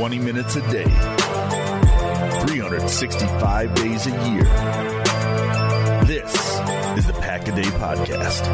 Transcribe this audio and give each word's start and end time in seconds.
Twenty 0.00 0.18
minutes 0.18 0.56
a 0.56 0.62
day, 0.70 0.84
365 2.46 3.74
days 3.74 4.06
a 4.06 4.10
year. 4.30 4.44
This 6.06 6.32
is 6.96 7.06
the 7.06 7.12
Pack 7.20 7.46
a 7.48 7.52
Day 7.54 7.64
Podcast. 7.64 8.46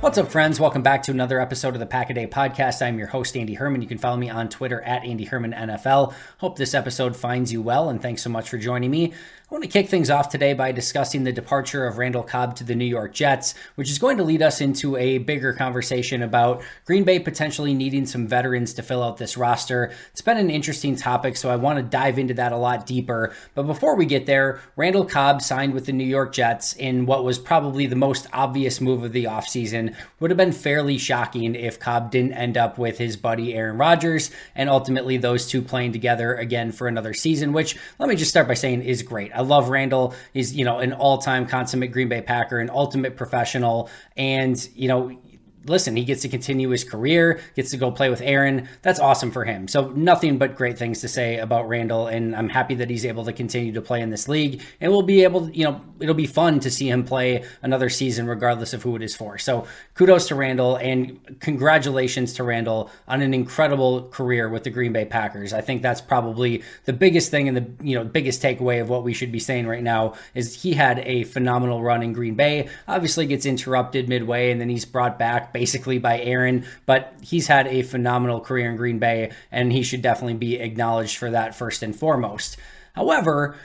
What's 0.00 0.18
up, 0.18 0.30
friends? 0.30 0.58
Welcome 0.60 0.82
back 0.82 1.04
to 1.04 1.12
another 1.12 1.40
episode 1.40 1.74
of 1.74 1.80
the 1.80 1.86
Pack 1.86 2.10
a 2.10 2.14
Day 2.14 2.26
Podcast. 2.26 2.84
I'm 2.84 2.98
your 2.98 3.06
host, 3.06 3.36
Andy 3.36 3.54
Herman. 3.54 3.82
You 3.82 3.88
can 3.88 3.98
follow 3.98 4.16
me 4.16 4.28
on 4.28 4.48
Twitter 4.48 4.82
at 4.82 5.04
Andy 5.04 5.24
Herman 5.24 5.52
NFL. 5.52 6.12
Hope 6.38 6.58
this 6.58 6.74
episode 6.74 7.16
finds 7.16 7.52
you 7.52 7.62
well, 7.62 7.88
and 7.88 8.02
thanks 8.02 8.22
so 8.22 8.30
much 8.30 8.50
for 8.50 8.58
joining 8.58 8.90
me. 8.90 9.14
I 9.54 9.56
want 9.56 9.70
to 9.70 9.70
kick 9.70 9.88
things 9.88 10.10
off 10.10 10.30
today 10.30 10.52
by 10.52 10.72
discussing 10.72 11.22
the 11.22 11.30
departure 11.30 11.86
of 11.86 11.96
Randall 11.96 12.24
Cobb 12.24 12.56
to 12.56 12.64
the 12.64 12.74
New 12.74 12.84
York 12.84 13.14
Jets, 13.14 13.54
which 13.76 13.88
is 13.88 14.00
going 14.00 14.16
to 14.16 14.24
lead 14.24 14.42
us 14.42 14.60
into 14.60 14.96
a 14.96 15.18
bigger 15.18 15.52
conversation 15.52 16.24
about 16.24 16.60
Green 16.84 17.04
Bay 17.04 17.20
potentially 17.20 17.72
needing 17.72 18.04
some 18.04 18.26
veterans 18.26 18.74
to 18.74 18.82
fill 18.82 19.00
out 19.00 19.18
this 19.18 19.36
roster. 19.36 19.92
It's 20.10 20.22
been 20.22 20.38
an 20.38 20.50
interesting 20.50 20.96
topic, 20.96 21.36
so 21.36 21.50
I 21.50 21.54
want 21.54 21.78
to 21.78 21.84
dive 21.84 22.18
into 22.18 22.34
that 22.34 22.50
a 22.50 22.56
lot 22.56 22.84
deeper. 22.84 23.32
But 23.54 23.68
before 23.68 23.94
we 23.94 24.06
get 24.06 24.26
there, 24.26 24.60
Randall 24.74 25.04
Cobb 25.04 25.40
signed 25.40 25.72
with 25.72 25.86
the 25.86 25.92
New 25.92 26.02
York 26.02 26.32
Jets 26.32 26.72
in 26.72 27.06
what 27.06 27.22
was 27.22 27.38
probably 27.38 27.86
the 27.86 27.94
most 27.94 28.26
obvious 28.32 28.80
move 28.80 29.04
of 29.04 29.12
the 29.12 29.26
offseason. 29.26 29.94
Would 30.18 30.32
have 30.32 30.36
been 30.36 30.50
fairly 30.50 30.98
shocking 30.98 31.54
if 31.54 31.78
Cobb 31.78 32.10
didn't 32.10 32.32
end 32.32 32.56
up 32.56 32.76
with 32.76 32.98
his 32.98 33.16
buddy 33.16 33.54
Aaron 33.54 33.78
Rodgers 33.78 34.32
and 34.56 34.68
ultimately 34.68 35.16
those 35.16 35.46
two 35.46 35.62
playing 35.62 35.92
together 35.92 36.34
again 36.34 36.72
for 36.72 36.88
another 36.88 37.14
season, 37.14 37.52
which 37.52 37.78
let 38.00 38.08
me 38.08 38.16
just 38.16 38.32
start 38.32 38.48
by 38.48 38.54
saying 38.54 38.82
is 38.82 39.04
great. 39.04 39.30
I 39.32 39.43
love 39.44 39.68
Randall. 39.68 40.14
He's, 40.32 40.54
you 40.54 40.64
know, 40.64 40.78
an 40.78 40.92
all-time 40.92 41.46
consummate 41.46 41.92
Green 41.92 42.08
Bay 42.08 42.20
Packer, 42.20 42.58
an 42.58 42.70
ultimate 42.70 43.16
professional. 43.16 43.88
And, 44.16 44.68
you 44.74 44.88
know, 44.88 45.18
listen, 45.66 45.96
he 45.96 46.04
gets 46.04 46.22
to 46.22 46.28
continue 46.28 46.68
his 46.70 46.84
career, 46.84 47.40
gets 47.54 47.70
to 47.70 47.76
go 47.76 47.90
play 47.90 48.10
with 48.10 48.20
Aaron. 48.20 48.68
That's 48.82 49.00
awesome 49.00 49.30
for 49.30 49.44
him. 49.44 49.68
So 49.68 49.88
nothing 49.90 50.38
but 50.38 50.56
great 50.56 50.78
things 50.78 51.00
to 51.00 51.08
say 51.08 51.38
about 51.38 51.68
Randall, 51.68 52.06
and 52.06 52.34
I'm 52.34 52.48
happy 52.48 52.74
that 52.76 52.90
he's 52.90 53.04
able 53.04 53.24
to 53.24 53.32
continue 53.32 53.72
to 53.72 53.82
play 53.82 54.00
in 54.00 54.10
this 54.10 54.28
league. 54.28 54.62
And 54.80 54.92
we'll 54.92 55.02
be 55.02 55.24
able, 55.24 55.48
to, 55.48 55.56
you 55.56 55.64
know, 55.64 55.80
it'll 56.00 56.14
be 56.14 56.26
fun 56.26 56.60
to 56.60 56.70
see 56.70 56.88
him 56.88 57.04
play 57.04 57.44
another 57.62 57.88
season, 57.88 58.26
regardless 58.26 58.72
of 58.72 58.82
who 58.82 58.96
it 58.96 59.02
is 59.02 59.14
for. 59.14 59.38
So 59.38 59.66
kudos 59.94 60.28
to 60.28 60.34
Randall, 60.34 60.76
and 60.76 61.40
congratulations 61.40 62.34
to 62.34 62.44
Randall 62.44 62.90
on 63.08 63.22
an 63.22 63.32
incredible 63.32 64.08
career 64.08 64.48
with 64.48 64.64
the 64.64 64.70
Green 64.70 64.92
Bay 64.92 65.04
Packers. 65.04 65.52
I 65.52 65.60
think 65.60 65.82
that's 65.82 66.00
probably 66.00 66.62
the 66.84 66.92
biggest 66.92 67.30
thing 67.30 67.48
and 67.48 67.56
the 67.56 67.84
you 67.84 67.96
know 67.96 68.04
biggest 68.04 68.42
takeaway 68.42 68.80
of 68.80 68.88
what 68.88 69.02
we 69.02 69.14
should 69.14 69.32
be 69.32 69.38
saying 69.38 69.66
right 69.66 69.82
now 69.82 70.14
is 70.34 70.62
he 70.62 70.74
had 70.74 71.00
a 71.00 71.24
phenomenal 71.24 71.82
run 71.82 72.02
in 72.02 72.12
Green 72.12 72.34
Bay. 72.34 72.68
Obviously, 72.86 73.26
gets 73.26 73.46
interrupted 73.46 74.08
midway, 74.08 74.50
and 74.50 74.60
then 74.60 74.68
he's 74.68 74.84
brought 74.84 75.18
back 75.18 75.52
basically 75.54 75.98
by 75.98 76.20
Aaron, 76.20 76.66
but 76.84 77.14
he's 77.22 77.46
had 77.46 77.66
a 77.68 77.82
phenomenal 77.82 78.40
career 78.40 78.68
in 78.68 78.76
Green 78.76 78.98
Bay, 78.98 79.30
and 79.50 79.72
he 79.72 79.82
should 79.82 80.02
definitely 80.02 80.34
be 80.34 80.56
acknowledged 80.56 81.16
for 81.16 81.30
that 81.30 81.54
first 81.54 81.82
and 81.82 81.96
foremost. 81.96 82.58
However, 82.92 83.56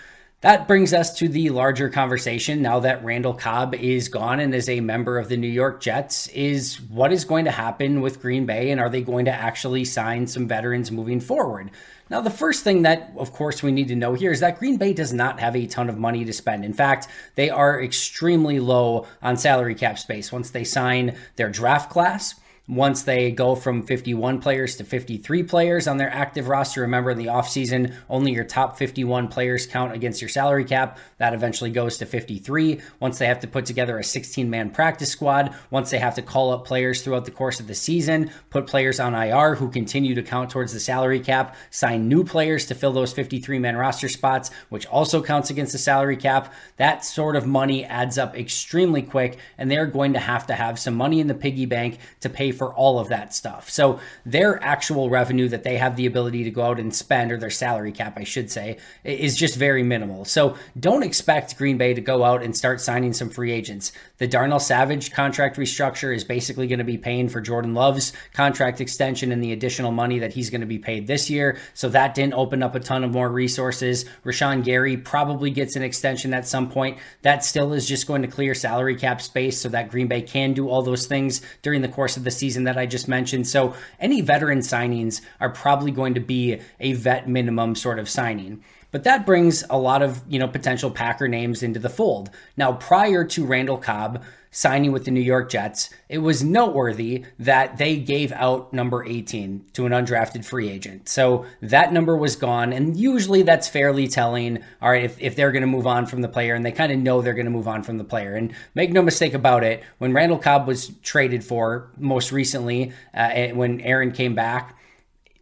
that 0.41 0.69
brings 0.69 0.93
us 0.93 1.17
to 1.17 1.27
the 1.27 1.49
larger 1.49 1.89
conversation 1.89 2.61
now 2.61 2.79
that 2.79 3.03
Randall 3.03 3.33
Cobb 3.33 3.75
is 3.75 4.07
gone 4.07 4.39
and 4.39 4.55
is 4.55 4.69
a 4.69 4.79
member 4.79 5.17
of 5.17 5.27
the 5.27 5.35
New 5.35 5.49
York 5.49 5.81
Jets 5.81 6.27
is 6.27 6.79
what 6.79 7.11
is 7.11 7.25
going 7.25 7.43
to 7.43 7.51
happen 7.51 7.99
with 7.99 8.21
Green 8.21 8.45
Bay 8.45 8.71
and 8.71 8.79
are 8.79 8.89
they 8.89 9.01
going 9.01 9.25
to 9.25 9.31
actually 9.31 9.83
sign 9.83 10.27
some 10.27 10.47
veterans 10.47 10.91
moving 10.91 11.19
forward? 11.19 11.71
Now, 12.09 12.21
the 12.21 12.31
first 12.31 12.63
thing 12.63 12.81
that, 12.81 13.11
of 13.15 13.31
course, 13.31 13.61
we 13.61 13.71
need 13.71 13.87
to 13.89 13.95
know 13.95 14.15
here 14.15 14.31
is 14.31 14.39
that 14.39 14.57
Green 14.57 14.77
Bay 14.77 14.93
does 14.93 15.13
not 15.13 15.39
have 15.39 15.55
a 15.55 15.67
ton 15.67 15.89
of 15.89 15.97
money 15.97 16.25
to 16.25 16.33
spend. 16.33 16.65
In 16.65 16.73
fact, 16.73 17.07
they 17.35 17.49
are 17.51 17.81
extremely 17.81 18.59
low 18.59 19.05
on 19.21 19.37
salary 19.37 19.75
cap 19.75 19.99
space 19.99 20.31
once 20.31 20.49
they 20.49 20.63
sign 20.63 21.15
their 21.35 21.49
draft 21.49 21.91
class 21.91 22.35
once 22.69 23.01
they 23.01 23.31
go 23.31 23.55
from 23.55 23.81
51 23.81 24.39
players 24.39 24.75
to 24.75 24.83
53 24.83 25.41
players 25.43 25.87
on 25.87 25.97
their 25.97 26.13
active 26.13 26.47
roster. 26.47 26.81
Remember, 26.81 27.09
in 27.09 27.17
the 27.17 27.25
offseason, 27.25 27.95
only 28.07 28.31
your 28.31 28.43
top 28.43 28.77
51 28.77 29.27
players 29.27 29.65
count 29.65 29.93
against 29.93 30.21
your 30.21 30.29
salary 30.29 30.63
cap. 30.63 30.99
That 31.17 31.33
eventually 31.33 31.71
goes 31.71 31.97
to 31.97 32.05
53. 32.05 32.79
Once 32.99 33.17
they 33.17 33.25
have 33.25 33.39
to 33.39 33.47
put 33.47 33.65
together 33.65 33.97
a 33.97 34.03
16 34.03 34.47
man 34.49 34.69
practice 34.69 35.09
squad, 35.11 35.53
once 35.71 35.89
they 35.89 35.97
have 35.97 36.13
to 36.15 36.21
call 36.21 36.51
up 36.51 36.65
players 36.65 37.01
throughout 37.01 37.25
the 37.25 37.31
course 37.31 37.59
of 37.59 37.65
the 37.65 37.73
season, 37.73 38.29
put 38.51 38.67
players 38.67 38.99
on 38.99 39.15
IR 39.15 39.55
who 39.55 39.69
continue 39.69 40.13
to 40.13 40.21
count 40.21 40.51
towards 40.51 40.71
the 40.71 40.79
salary 40.79 41.19
cap, 41.19 41.55
sign 41.71 42.07
new 42.07 42.23
players 42.23 42.67
to 42.67 42.75
fill 42.75 42.93
those 42.93 43.13
53 43.13 43.57
man 43.57 43.77
roster 43.77 44.07
spots, 44.07 44.51
which 44.69 44.85
also 44.85 45.23
counts 45.23 45.49
against 45.49 45.71
the 45.71 45.79
salary 45.79 46.17
cap. 46.17 46.53
That 46.77 47.03
sort 47.03 47.35
of 47.35 47.47
money 47.47 47.83
adds 47.83 48.19
up 48.19 48.37
extremely 48.37 49.01
quick, 49.01 49.39
and 49.57 49.71
they're 49.71 49.87
going 49.87 50.13
to 50.13 50.19
have 50.19 50.45
to 50.47 50.53
have 50.53 50.77
some 50.77 50.93
money 50.93 51.19
in 51.19 51.25
the 51.25 51.33
piggy 51.33 51.65
bank 51.65 51.97
to 52.19 52.29
pay 52.29 52.51
for 52.59 52.71
all 52.75 52.99
of 52.99 53.09
that 53.09 53.33
stuff. 53.33 53.69
So 53.69 53.99
their 54.25 54.63
actual 54.63 55.09
revenue 55.09 55.47
that 55.47 55.63
they 55.63 55.77
have 55.77 55.95
the 55.95 56.05
ability 56.05 56.43
to 56.43 56.51
go 56.51 56.61
out 56.61 56.79
and 56.79 56.93
spend, 56.93 57.31
or 57.31 57.37
their 57.37 57.49
salary 57.49 57.91
cap, 57.91 58.17
I 58.17 58.23
should 58.23 58.51
say, 58.51 58.77
is 59.03 59.35
just 59.35 59.55
very 59.55 59.81
minimal. 59.81 60.25
So 60.25 60.55
don't 60.79 61.01
expect 61.01 61.57
Green 61.57 61.77
Bay 61.77 61.95
to 61.95 62.01
go 62.01 62.23
out 62.23 62.43
and 62.43 62.55
start 62.55 62.81
signing 62.81 63.13
some 63.13 63.29
free 63.29 63.51
agents. 63.51 63.91
The 64.17 64.27
Darnell 64.27 64.59
Savage 64.59 65.11
contract 65.11 65.57
restructure 65.57 66.13
is 66.13 66.23
basically 66.25 66.67
going 66.67 66.79
to 66.79 66.85
be 66.85 66.97
paying 66.97 67.29
for 67.29 67.39
Jordan 67.39 67.73
Love's 67.73 68.11
contract 68.33 68.81
extension 68.81 69.31
and 69.31 69.41
the 69.41 69.53
additional 69.53 69.91
money 69.91 70.19
that 70.19 70.33
he's 70.33 70.49
going 70.49 70.61
to 70.61 70.67
be 70.67 70.79
paid 70.79 71.07
this 71.07 71.29
year. 71.29 71.57
So 71.73 71.87
that 71.89 72.13
didn't 72.13 72.33
open 72.33 72.61
up 72.61 72.75
a 72.75 72.81
ton 72.81 73.05
of 73.05 73.11
more 73.11 73.29
resources. 73.29 74.03
Rashan 74.25 74.65
Gary 74.65 74.97
probably 74.97 75.49
gets 75.49 75.77
an 75.77 75.83
extension 75.83 76.33
at 76.33 76.45
some 76.45 76.69
point. 76.69 76.97
That 77.21 77.45
still 77.45 77.71
is 77.71 77.87
just 77.87 78.05
going 78.05 78.21
to 78.23 78.27
clear 78.27 78.53
salary 78.53 78.97
cap 78.97 79.21
space 79.21 79.61
so 79.61 79.69
that 79.69 79.89
Green 79.89 80.07
Bay 80.07 80.21
can 80.21 80.51
do 80.51 80.67
all 80.67 80.81
those 80.81 81.07
things 81.07 81.41
during 81.61 81.81
the 81.81 81.87
course 81.87 82.17
of 82.17 82.25
the 82.25 82.31
season 82.31 82.48
that 82.55 82.77
I 82.77 82.85
just 82.85 83.07
mentioned. 83.07 83.47
So 83.47 83.75
any 83.99 84.21
veteran 84.21 84.59
signings 84.59 85.21
are 85.39 85.49
probably 85.49 85.91
going 85.91 86.13
to 86.13 86.19
be 86.19 86.59
a 86.79 86.93
vet 86.93 87.27
minimum 87.27 87.75
sort 87.75 87.99
of 87.99 88.09
signing. 88.09 88.63
But 88.91 89.03
that 89.03 89.25
brings 89.25 89.63
a 89.69 89.77
lot 89.77 90.01
of, 90.01 90.21
you 90.27 90.39
know, 90.39 90.47
potential 90.47 90.89
Packer 90.89 91.27
names 91.27 91.61
into 91.61 91.79
the 91.79 91.89
fold. 91.89 92.29
Now, 92.57 92.73
prior 92.73 93.23
to 93.23 93.45
Randall 93.45 93.77
Cobb 93.77 94.23
signing 94.51 94.91
with 94.91 95.05
the 95.05 95.11
New 95.11 95.21
York 95.21 95.49
Jets, 95.49 95.89
it 96.07 96.19
was 96.19 96.43
noteworthy 96.43 97.23
that 97.37 97.77
they 97.77 97.97
gave 97.97 98.31
out 98.31 98.73
number 98.73 99.05
18 99.05 99.65
to 99.73 99.85
an 99.85 99.91
undrafted 99.91 100.43
free 100.43 100.69
agent. 100.69 101.07
So 101.07 101.45
that 101.61 101.93
number 101.93 102.17
was 102.17 102.35
gone. 102.35 102.73
And 102.73 102.97
usually 102.97 103.43
that's 103.43 103.67
fairly 103.67 104.07
telling. 104.07 104.63
All 104.81 104.89
right, 104.89 105.03
if, 105.03 105.19
if 105.21 105.35
they're 105.35 105.51
going 105.51 105.61
to 105.61 105.67
move 105.67 105.85
on 105.87 106.05
from 106.05 106.21
the 106.21 106.27
player 106.27 106.55
and 106.55 106.65
they 106.65 106.71
kind 106.71 106.91
of 106.91 106.99
know 106.99 107.21
they're 107.21 107.33
going 107.33 107.45
to 107.45 107.51
move 107.51 107.67
on 107.67 107.83
from 107.83 107.97
the 107.97 108.03
player. 108.03 108.35
And 108.35 108.53
make 108.73 108.91
no 108.91 109.01
mistake 109.01 109.33
about 109.33 109.63
it, 109.63 109.83
when 109.99 110.13
Randall 110.13 110.39
Cobb 110.39 110.67
was 110.67 110.91
traded 111.03 111.43
for 111.43 111.91
most 111.97 112.31
recently, 112.31 112.91
uh, 113.13 113.49
when 113.49 113.81
Aaron 113.81 114.11
came 114.11 114.35
back, 114.35 114.77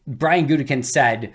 Brian 0.06 0.48
Gutekunst 0.48 0.86
said, 0.86 1.34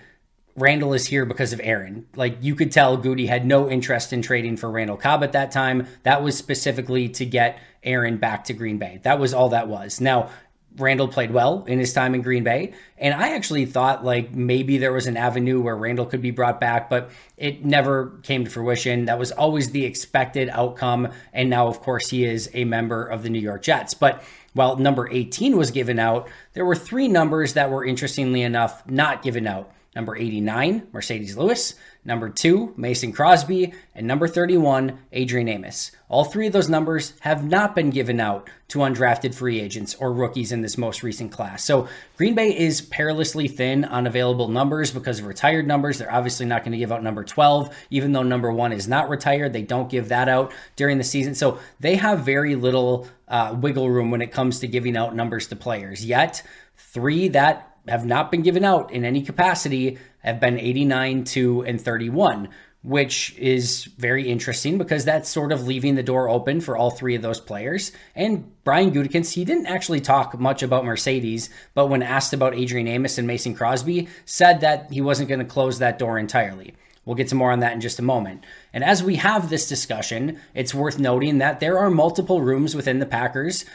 Randall 0.55 0.93
is 0.93 1.07
here 1.07 1.25
because 1.25 1.51
of 1.51 1.61
Aaron. 1.63 2.05
Like 2.15 2.37
you 2.41 2.55
could 2.55 2.71
tell 2.71 2.97
Goody 2.97 3.27
had 3.27 3.45
no 3.45 3.69
interest 3.69 4.13
in 4.13 4.21
trading 4.21 4.57
for 4.57 4.69
Randall 4.69 4.97
Cobb 4.97 5.23
at 5.23 5.31
that 5.31 5.51
time. 5.51 5.87
That 6.03 6.21
was 6.21 6.37
specifically 6.37 7.09
to 7.09 7.25
get 7.25 7.59
Aaron 7.83 8.17
back 8.17 8.43
to 8.45 8.53
Green 8.53 8.77
Bay. 8.77 8.99
That 9.03 9.19
was 9.19 9.33
all 9.33 9.49
that 9.49 9.67
was. 9.67 9.99
Now, 9.99 10.29
Randall 10.75 11.07
played 11.07 11.31
well 11.31 11.63
in 11.67 11.77
his 11.77 11.93
time 11.93 12.15
in 12.15 12.21
Green 12.21 12.43
Bay. 12.43 12.73
And 12.97 13.13
I 13.13 13.35
actually 13.35 13.65
thought 13.65 14.03
like 14.03 14.33
maybe 14.33 14.77
there 14.77 14.93
was 14.93 15.07
an 15.07 15.17
avenue 15.17 15.61
where 15.61 15.75
Randall 15.75 16.05
could 16.05 16.21
be 16.21 16.31
brought 16.31 16.59
back, 16.59 16.89
but 16.89 17.11
it 17.37 17.63
never 17.63 18.19
came 18.23 18.43
to 18.45 18.49
fruition. 18.49 19.05
That 19.05 19.19
was 19.19 19.31
always 19.31 19.71
the 19.71 19.85
expected 19.85 20.49
outcome. 20.49 21.09
And 21.31 21.49
now, 21.49 21.67
of 21.67 21.79
course, 21.81 22.09
he 22.09 22.25
is 22.25 22.49
a 22.53 22.63
member 22.63 23.05
of 23.05 23.23
the 23.23 23.29
New 23.29 23.39
York 23.39 23.63
Jets. 23.63 23.93
But 23.93 24.23
while 24.53 24.77
number 24.77 25.07
18 25.09 25.57
was 25.57 25.71
given 25.71 25.99
out, 25.99 26.27
there 26.53 26.65
were 26.65 26.75
three 26.75 27.07
numbers 27.07 27.53
that 27.53 27.69
were 27.69 27.85
interestingly 27.85 28.41
enough 28.41 28.87
not 28.87 29.21
given 29.21 29.47
out. 29.47 29.71
Number 29.95 30.15
89, 30.15 30.87
Marcedes 30.91 31.37
Lewis. 31.37 31.75
Number 32.05 32.27
two, 32.29 32.73
Mason 32.75 33.13
Crosby. 33.13 33.73
And 33.95 34.07
number 34.07 34.27
31, 34.27 34.97
Adrian 35.11 35.47
Amos. 35.47 35.91
All 36.09 36.25
three 36.25 36.47
of 36.47 36.53
those 36.53 36.67
numbers 36.67 37.13
have 37.21 37.47
not 37.47 37.75
been 37.75 37.91
given 37.91 38.19
out 38.19 38.49
to 38.69 38.79
undrafted 38.79 39.35
free 39.35 39.61
agents 39.61 39.95
or 39.95 40.11
rookies 40.11 40.51
in 40.51 40.61
this 40.61 40.77
most 40.77 41.03
recent 41.03 41.31
class. 41.31 41.63
So 41.63 41.87
Green 42.17 42.33
Bay 42.33 42.57
is 42.57 42.81
perilously 42.81 43.47
thin 43.47 43.85
on 43.85 44.07
available 44.07 44.47
numbers 44.47 44.91
because 44.91 45.19
of 45.19 45.27
retired 45.27 45.67
numbers. 45.67 45.99
They're 45.99 46.11
obviously 46.11 46.47
not 46.47 46.63
going 46.63 46.71
to 46.71 46.77
give 46.77 46.91
out 46.91 47.03
number 47.03 47.23
12, 47.23 47.73
even 47.91 48.11
though 48.11 48.23
number 48.23 48.51
one 48.51 48.73
is 48.73 48.87
not 48.87 49.09
retired. 49.09 49.53
They 49.53 49.61
don't 49.61 49.89
give 49.89 50.09
that 50.09 50.27
out 50.27 50.51
during 50.75 50.97
the 50.97 51.03
season. 51.03 51.35
So 51.35 51.59
they 51.79 51.95
have 51.95 52.19
very 52.19 52.55
little 52.55 53.07
uh, 53.27 53.55
wiggle 53.57 53.89
room 53.89 54.11
when 54.11 54.21
it 54.21 54.31
comes 54.31 54.59
to 54.59 54.67
giving 54.67 54.97
out 54.97 55.15
numbers 55.15 55.47
to 55.47 55.55
players. 55.55 56.03
Yet, 56.03 56.43
three 56.75 57.27
that 57.29 57.72
have 57.87 58.05
not 58.05 58.31
been 58.31 58.41
given 58.41 58.63
out 58.63 58.91
in 58.91 59.05
any 59.05 59.21
capacity 59.21 59.97
have 60.19 60.39
been 60.39 60.57
89, 60.57 61.25
2, 61.25 61.61
and 61.63 61.81
31, 61.81 62.49
which 62.81 63.35
is 63.37 63.85
very 63.97 64.29
interesting 64.29 64.77
because 64.77 65.05
that's 65.05 65.29
sort 65.29 65.51
of 65.51 65.67
leaving 65.67 65.95
the 65.95 66.03
door 66.03 66.29
open 66.29 66.61
for 66.61 66.77
all 66.77 66.91
three 66.91 67.15
of 67.15 67.21
those 67.21 67.39
players. 67.39 67.91
And 68.15 68.51
Brian 68.63 68.91
Gutekunst, 68.91 69.33
he 69.33 69.45
didn't 69.45 69.67
actually 69.67 70.01
talk 70.01 70.37
much 70.39 70.63
about 70.63 70.83
Marcedes, 70.83 71.49
but 71.73 71.87
when 71.87 72.03
asked 72.03 72.33
about 72.33 72.55
Adrian 72.55 72.87
Amos 72.87 73.17
and 73.17 73.27
Mason 73.27 73.55
Crosby, 73.55 74.07
said 74.25 74.61
that 74.61 74.91
he 74.91 75.01
wasn't 75.01 75.29
going 75.29 75.39
to 75.39 75.45
close 75.45 75.79
that 75.79 75.99
door 75.99 76.17
entirely. 76.17 76.73
We'll 77.05 77.15
get 77.15 77.27
to 77.29 77.35
more 77.35 77.51
on 77.51 77.59
that 77.59 77.73
in 77.73 77.81
just 77.81 77.99
a 77.99 78.03
moment. 78.03 78.45
And 78.71 78.83
as 78.83 79.03
we 79.03 79.17
have 79.17 79.49
this 79.49 79.67
discussion, 79.67 80.39
it's 80.53 80.73
worth 80.73 80.99
noting 80.99 81.39
that 81.39 81.59
there 81.59 81.77
are 81.77 81.89
multiple 81.89 82.41
rooms 82.41 82.75
within 82.75 82.99
the 82.99 83.05
Packers 83.05 83.65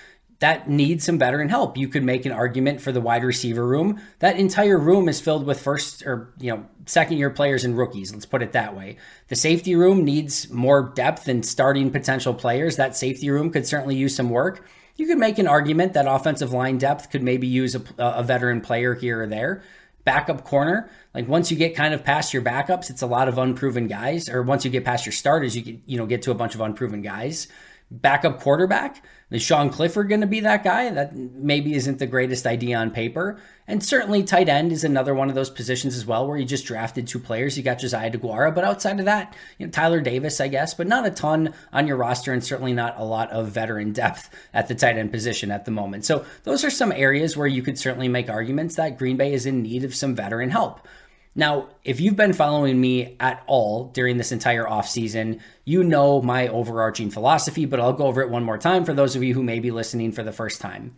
that 0.40 0.68
needs 0.68 1.04
some 1.04 1.18
veteran 1.18 1.48
help. 1.48 1.76
You 1.76 1.88
could 1.88 2.04
make 2.04 2.24
an 2.24 2.30
argument 2.30 2.80
for 2.80 2.92
the 2.92 3.00
wide 3.00 3.24
receiver 3.24 3.66
room. 3.66 4.00
That 4.20 4.38
entire 4.38 4.78
room 4.78 5.08
is 5.08 5.20
filled 5.20 5.44
with 5.44 5.60
first 5.60 6.06
or, 6.06 6.32
you 6.38 6.54
know, 6.54 6.66
second 6.86 7.18
year 7.18 7.30
players 7.30 7.64
and 7.64 7.76
rookies. 7.76 8.12
Let's 8.12 8.26
put 8.26 8.42
it 8.42 8.52
that 8.52 8.76
way. 8.76 8.98
The 9.28 9.36
safety 9.36 9.74
room 9.74 10.04
needs 10.04 10.48
more 10.50 10.92
depth 10.94 11.26
and 11.26 11.44
starting 11.44 11.90
potential 11.90 12.34
players. 12.34 12.76
That 12.76 12.96
safety 12.96 13.30
room 13.30 13.50
could 13.50 13.66
certainly 13.66 13.96
use 13.96 14.14
some 14.14 14.30
work. 14.30 14.64
You 14.96 15.06
could 15.06 15.18
make 15.18 15.38
an 15.38 15.48
argument 15.48 15.92
that 15.94 16.06
offensive 16.08 16.52
line 16.52 16.78
depth 16.78 17.10
could 17.10 17.22
maybe 17.22 17.46
use 17.48 17.74
a, 17.74 17.82
a 17.98 18.22
veteran 18.22 18.60
player 18.60 18.94
here 18.94 19.22
or 19.22 19.26
there. 19.26 19.62
Backup 20.04 20.44
corner, 20.44 20.88
like 21.14 21.28
once 21.28 21.50
you 21.50 21.56
get 21.56 21.74
kind 21.74 21.92
of 21.92 22.04
past 22.04 22.32
your 22.32 22.42
backups, 22.42 22.90
it's 22.90 23.02
a 23.02 23.06
lot 23.06 23.28
of 23.28 23.38
unproven 23.38 23.88
guys. 23.88 24.28
Or 24.28 24.42
once 24.42 24.64
you 24.64 24.70
get 24.70 24.84
past 24.84 25.04
your 25.04 25.12
starters, 25.12 25.56
you 25.56 25.62
get, 25.62 25.80
you 25.84 25.98
know 25.98 26.06
get 26.06 26.22
to 26.22 26.30
a 26.30 26.34
bunch 26.34 26.54
of 26.54 26.60
unproven 26.60 27.02
guys 27.02 27.48
backup 27.90 28.40
quarterback. 28.40 29.02
Is 29.30 29.42
Sean 29.42 29.68
Clifford 29.68 30.08
going 30.08 30.22
to 30.22 30.26
be 30.26 30.40
that 30.40 30.64
guy? 30.64 30.90
That 30.90 31.14
maybe 31.14 31.74
isn't 31.74 31.98
the 31.98 32.06
greatest 32.06 32.46
idea 32.46 32.78
on 32.78 32.90
paper. 32.90 33.38
And 33.66 33.84
certainly 33.84 34.22
tight 34.22 34.48
end 34.48 34.72
is 34.72 34.84
another 34.84 35.14
one 35.14 35.28
of 35.28 35.34
those 35.34 35.50
positions 35.50 35.94
as 35.96 36.06
well 36.06 36.26
where 36.26 36.38
you 36.38 36.46
just 36.46 36.64
drafted 36.64 37.06
two 37.06 37.18
players. 37.18 37.56
You 37.56 37.62
got 37.62 37.78
Josiah 37.78 38.10
DeGuara, 38.10 38.54
but 38.54 38.64
outside 38.64 38.98
of 38.98 39.04
that, 39.04 39.36
you 39.58 39.66
know, 39.66 39.70
Tyler 39.70 40.00
Davis, 40.00 40.40
I 40.40 40.48
guess, 40.48 40.72
but 40.72 40.86
not 40.86 41.06
a 41.06 41.10
ton 41.10 41.52
on 41.72 41.86
your 41.86 41.98
roster 41.98 42.32
and 42.32 42.42
certainly 42.42 42.72
not 42.72 42.98
a 42.98 43.04
lot 43.04 43.30
of 43.30 43.48
veteran 43.48 43.92
depth 43.92 44.30
at 44.54 44.68
the 44.68 44.74
tight 44.74 44.96
end 44.96 45.12
position 45.12 45.50
at 45.50 45.66
the 45.66 45.70
moment. 45.70 46.06
So 46.06 46.24
those 46.44 46.64
are 46.64 46.70
some 46.70 46.92
areas 46.92 47.36
where 47.36 47.46
you 47.46 47.62
could 47.62 47.78
certainly 47.78 48.08
make 48.08 48.30
arguments 48.30 48.76
that 48.76 48.98
Green 48.98 49.18
Bay 49.18 49.34
is 49.34 49.44
in 49.44 49.62
need 49.62 49.84
of 49.84 49.94
some 49.94 50.14
veteran 50.14 50.48
help. 50.48 50.86
Now, 51.34 51.68
if 51.84 52.00
you've 52.00 52.16
been 52.16 52.32
following 52.32 52.80
me 52.80 53.16
at 53.20 53.42
all 53.46 53.84
during 53.94 54.16
this 54.16 54.32
entire 54.32 54.64
offseason, 54.64 55.40
you 55.64 55.84
know 55.84 56.20
my 56.20 56.48
overarching 56.48 57.10
philosophy, 57.10 57.64
but 57.64 57.78
I'll 57.78 57.92
go 57.92 58.06
over 58.06 58.22
it 58.22 58.30
one 58.30 58.44
more 58.44 58.58
time 58.58 58.84
for 58.84 58.94
those 58.94 59.14
of 59.14 59.22
you 59.22 59.34
who 59.34 59.42
may 59.42 59.60
be 59.60 59.70
listening 59.70 60.12
for 60.12 60.22
the 60.22 60.32
first 60.32 60.60
time. 60.60 60.96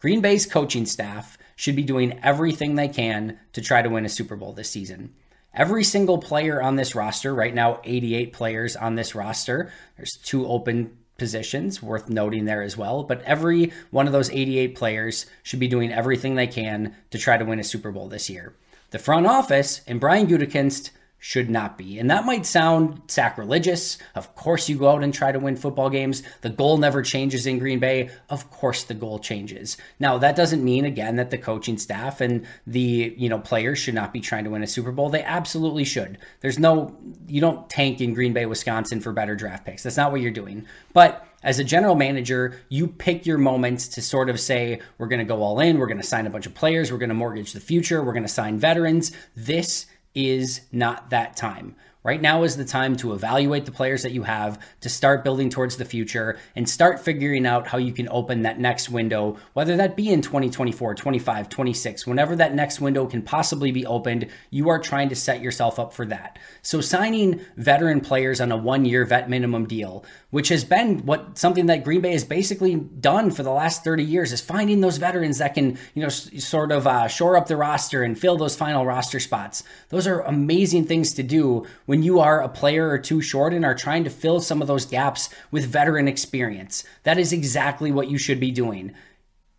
Green 0.00 0.20
Bay's 0.20 0.46
coaching 0.46 0.86
staff 0.86 1.38
should 1.56 1.76
be 1.76 1.82
doing 1.82 2.18
everything 2.22 2.74
they 2.74 2.88
can 2.88 3.38
to 3.52 3.60
try 3.60 3.82
to 3.82 3.90
win 3.90 4.04
a 4.04 4.08
Super 4.08 4.36
Bowl 4.36 4.52
this 4.52 4.70
season. 4.70 5.14
Every 5.52 5.82
single 5.82 6.18
player 6.18 6.62
on 6.62 6.76
this 6.76 6.94
roster, 6.94 7.34
right 7.34 7.54
now, 7.54 7.80
88 7.84 8.32
players 8.32 8.76
on 8.76 8.94
this 8.94 9.14
roster, 9.14 9.72
there's 9.96 10.18
two 10.22 10.46
open 10.46 10.96
positions 11.18 11.82
worth 11.82 12.08
noting 12.08 12.46
there 12.46 12.62
as 12.62 12.76
well. 12.76 13.02
But 13.02 13.22
every 13.22 13.72
one 13.90 14.06
of 14.06 14.12
those 14.12 14.30
88 14.30 14.74
players 14.74 15.26
should 15.42 15.60
be 15.60 15.68
doing 15.68 15.92
everything 15.92 16.34
they 16.34 16.46
can 16.46 16.96
to 17.10 17.18
try 17.18 17.36
to 17.36 17.44
win 17.44 17.60
a 17.60 17.64
Super 17.64 17.92
Bowl 17.92 18.08
this 18.08 18.30
year. 18.30 18.54
The 18.90 18.98
front 18.98 19.26
office 19.26 19.82
and 19.86 20.00
Brian 20.00 20.26
Gutekunst 20.26 20.90
should 21.22 21.50
not 21.50 21.76
be. 21.76 21.98
And 21.98 22.10
that 22.10 22.24
might 22.24 22.46
sound 22.46 23.02
sacrilegious. 23.06 23.98
Of 24.14 24.34
course, 24.34 24.70
you 24.70 24.78
go 24.78 24.88
out 24.88 25.04
and 25.04 25.12
try 25.12 25.30
to 25.30 25.38
win 25.38 25.54
football 25.54 25.90
games. 25.90 26.22
The 26.40 26.48
goal 26.48 26.78
never 26.78 27.02
changes 27.02 27.46
in 27.46 27.58
Green 27.58 27.78
Bay. 27.78 28.08
Of 28.30 28.50
course, 28.50 28.82
the 28.84 28.94
goal 28.94 29.18
changes. 29.18 29.76
Now, 29.98 30.16
that 30.16 30.34
doesn't 30.34 30.64
mean 30.64 30.86
again 30.86 31.16
that 31.16 31.28
the 31.28 31.36
coaching 31.36 31.76
staff 31.76 32.22
and 32.22 32.46
the 32.66 33.14
you 33.18 33.28
know 33.28 33.38
players 33.38 33.78
should 33.78 33.94
not 33.94 34.14
be 34.14 34.20
trying 34.20 34.44
to 34.44 34.50
win 34.50 34.62
a 34.62 34.66
Super 34.66 34.92
Bowl. 34.92 35.10
They 35.10 35.22
absolutely 35.22 35.84
should. 35.84 36.16
There's 36.40 36.58
no 36.58 36.96
you 37.28 37.42
don't 37.42 37.68
tank 37.68 38.00
in 38.00 38.14
Green 38.14 38.32
Bay, 38.32 38.46
Wisconsin 38.46 39.02
for 39.02 39.12
better 39.12 39.36
draft 39.36 39.66
picks. 39.66 39.82
That's 39.82 39.98
not 39.98 40.12
what 40.12 40.22
you're 40.22 40.30
doing. 40.30 40.66
But 40.94 41.26
as 41.42 41.58
a 41.58 41.64
general 41.64 41.94
manager, 41.94 42.60
you 42.68 42.86
pick 42.86 43.26
your 43.26 43.38
moments 43.38 43.88
to 43.88 44.02
sort 44.02 44.28
of 44.28 44.38
say, 44.38 44.80
we're 44.98 45.06
going 45.06 45.20
to 45.20 45.24
go 45.24 45.42
all 45.42 45.60
in, 45.60 45.78
we're 45.78 45.86
going 45.86 46.00
to 46.00 46.06
sign 46.06 46.26
a 46.26 46.30
bunch 46.30 46.46
of 46.46 46.54
players, 46.54 46.92
we're 46.92 46.98
going 46.98 47.08
to 47.08 47.14
mortgage 47.14 47.52
the 47.52 47.60
future, 47.60 48.02
we're 48.02 48.12
going 48.12 48.22
to 48.22 48.28
sign 48.28 48.58
veterans. 48.58 49.12
This 49.34 49.86
is 50.14 50.62
not 50.72 51.10
that 51.10 51.36
time. 51.36 51.76
Right 52.02 52.22
now 52.22 52.44
is 52.44 52.56
the 52.56 52.64
time 52.64 52.96
to 52.96 53.12
evaluate 53.12 53.66
the 53.66 53.72
players 53.72 54.04
that 54.04 54.12
you 54.12 54.22
have, 54.22 54.58
to 54.80 54.88
start 54.88 55.22
building 55.22 55.50
towards 55.50 55.76
the 55.76 55.84
future, 55.84 56.38
and 56.56 56.66
start 56.66 56.98
figuring 56.98 57.44
out 57.44 57.66
how 57.68 57.76
you 57.76 57.92
can 57.92 58.08
open 58.08 58.40
that 58.42 58.58
next 58.58 58.88
window, 58.88 59.36
whether 59.52 59.76
that 59.76 59.96
be 59.96 60.08
in 60.08 60.22
2024, 60.22 60.94
25, 60.94 61.50
26, 61.50 62.06
whenever 62.06 62.34
that 62.34 62.54
next 62.54 62.80
window 62.80 63.04
can 63.04 63.20
possibly 63.20 63.70
be 63.70 63.84
opened, 63.84 64.28
you 64.48 64.70
are 64.70 64.78
trying 64.78 65.10
to 65.10 65.14
set 65.14 65.42
yourself 65.42 65.78
up 65.78 65.92
for 65.92 66.06
that. 66.06 66.38
So 66.62 66.80
signing 66.80 67.42
veteran 67.58 68.00
players 68.00 68.40
on 68.40 68.50
a 68.50 68.56
one 68.56 68.86
year 68.86 69.04
vet 69.04 69.28
minimum 69.28 69.66
deal, 69.66 70.02
which 70.30 70.48
has 70.48 70.64
been 70.64 71.04
what 71.04 71.36
something 71.36 71.66
that 71.66 71.84
Green 71.84 72.00
Bay 72.00 72.12
has 72.12 72.24
basically 72.24 72.76
done 72.76 73.30
for 73.30 73.42
the 73.42 73.52
last 73.52 73.84
30 73.84 74.04
years, 74.04 74.32
is 74.32 74.40
finding 74.40 74.80
those 74.80 74.96
veterans 74.96 75.36
that 75.36 75.52
can, 75.52 75.78
you 75.94 76.02
know, 76.02 76.08
sort 76.08 76.72
of 76.72 76.86
uh, 76.86 77.08
shore 77.08 77.36
up 77.36 77.46
the 77.46 77.58
roster 77.58 78.02
and 78.02 78.18
fill 78.18 78.38
those 78.38 78.56
final 78.56 78.86
roster 78.86 79.20
spots. 79.20 79.62
Those 79.90 80.06
are 80.06 80.20
amazing 80.20 80.86
things 80.86 81.12
to 81.12 81.22
do 81.22 81.66
when 81.90 82.04
you 82.04 82.20
are 82.20 82.40
a 82.40 82.48
player 82.48 82.88
or 82.88 82.98
two 82.98 83.20
short 83.20 83.52
and 83.52 83.64
are 83.64 83.74
trying 83.74 84.04
to 84.04 84.10
fill 84.10 84.38
some 84.38 84.62
of 84.62 84.68
those 84.68 84.86
gaps 84.86 85.28
with 85.50 85.64
veteran 85.64 86.06
experience. 86.06 86.84
That 87.02 87.18
is 87.18 87.32
exactly 87.32 87.90
what 87.90 88.08
you 88.08 88.16
should 88.16 88.38
be 88.38 88.52
doing. 88.52 88.94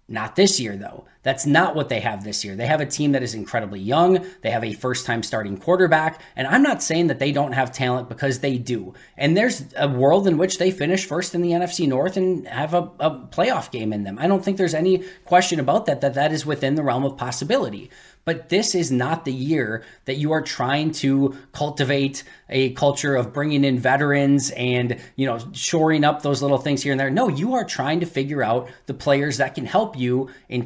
Not 0.07 0.37
this 0.37 0.57
year, 0.57 0.77
though. 0.77 1.03
That's 1.23 1.45
not 1.45 1.75
what 1.75 1.89
they 1.89 1.99
have 1.99 2.23
this 2.23 2.43
year. 2.43 2.55
They 2.55 2.65
have 2.65 2.81
a 2.81 2.85
team 2.85 3.11
that 3.11 3.21
is 3.21 3.35
incredibly 3.35 3.79
young. 3.79 4.25
They 4.41 4.49
have 4.49 4.63
a 4.63 4.73
first 4.73 5.05
time 5.05 5.21
starting 5.21 5.57
quarterback. 5.57 6.21
And 6.35 6.47
I'm 6.47 6.63
not 6.63 6.81
saying 6.81 7.07
that 7.07 7.19
they 7.19 7.31
don't 7.31 7.51
have 7.51 7.71
talent 7.71 8.09
because 8.09 8.39
they 8.39 8.57
do. 8.57 8.95
And 9.17 9.37
there's 9.37 9.65
a 9.77 9.87
world 9.87 10.27
in 10.27 10.37
which 10.37 10.57
they 10.57 10.71
finish 10.71 11.05
first 11.05 11.35
in 11.35 11.41
the 11.41 11.51
NFC 11.51 11.87
North 11.87 12.17
and 12.17 12.47
have 12.47 12.73
a, 12.73 12.89
a 12.99 13.11
playoff 13.11 13.69
game 13.69 13.93
in 13.93 14.03
them. 14.03 14.17
I 14.19 14.27
don't 14.27 14.43
think 14.43 14.57
there's 14.57 14.73
any 14.73 15.03
question 15.25 15.59
about 15.59 15.85
that, 15.85 16.01
that 16.01 16.15
that 16.15 16.31
is 16.31 16.45
within 16.45 16.75
the 16.75 16.83
realm 16.83 17.05
of 17.05 17.17
possibility. 17.17 17.91
But 18.23 18.49
this 18.49 18.75
is 18.75 18.91
not 18.91 19.25
the 19.25 19.33
year 19.33 19.83
that 20.05 20.17
you 20.17 20.31
are 20.31 20.43
trying 20.43 20.91
to 20.91 21.35
cultivate 21.53 22.23
a 22.49 22.71
culture 22.73 23.15
of 23.15 23.33
bringing 23.33 23.63
in 23.63 23.79
veterans 23.79 24.51
and, 24.51 24.99
you 25.15 25.25
know, 25.25 25.39
shoring 25.53 26.03
up 26.03 26.21
those 26.21 26.41
little 26.41 26.59
things 26.59 26.83
here 26.83 26.91
and 26.91 26.99
there. 26.99 27.09
No, 27.09 27.29
you 27.29 27.55
are 27.55 27.65
trying 27.65 27.99
to 28.01 28.05
figure 28.05 28.43
out 28.43 28.69
the 28.85 28.93
players 28.93 29.37
that 29.37 29.55
can 29.55 29.65
help 29.65 29.97
you 29.97 30.29
in 30.49 30.61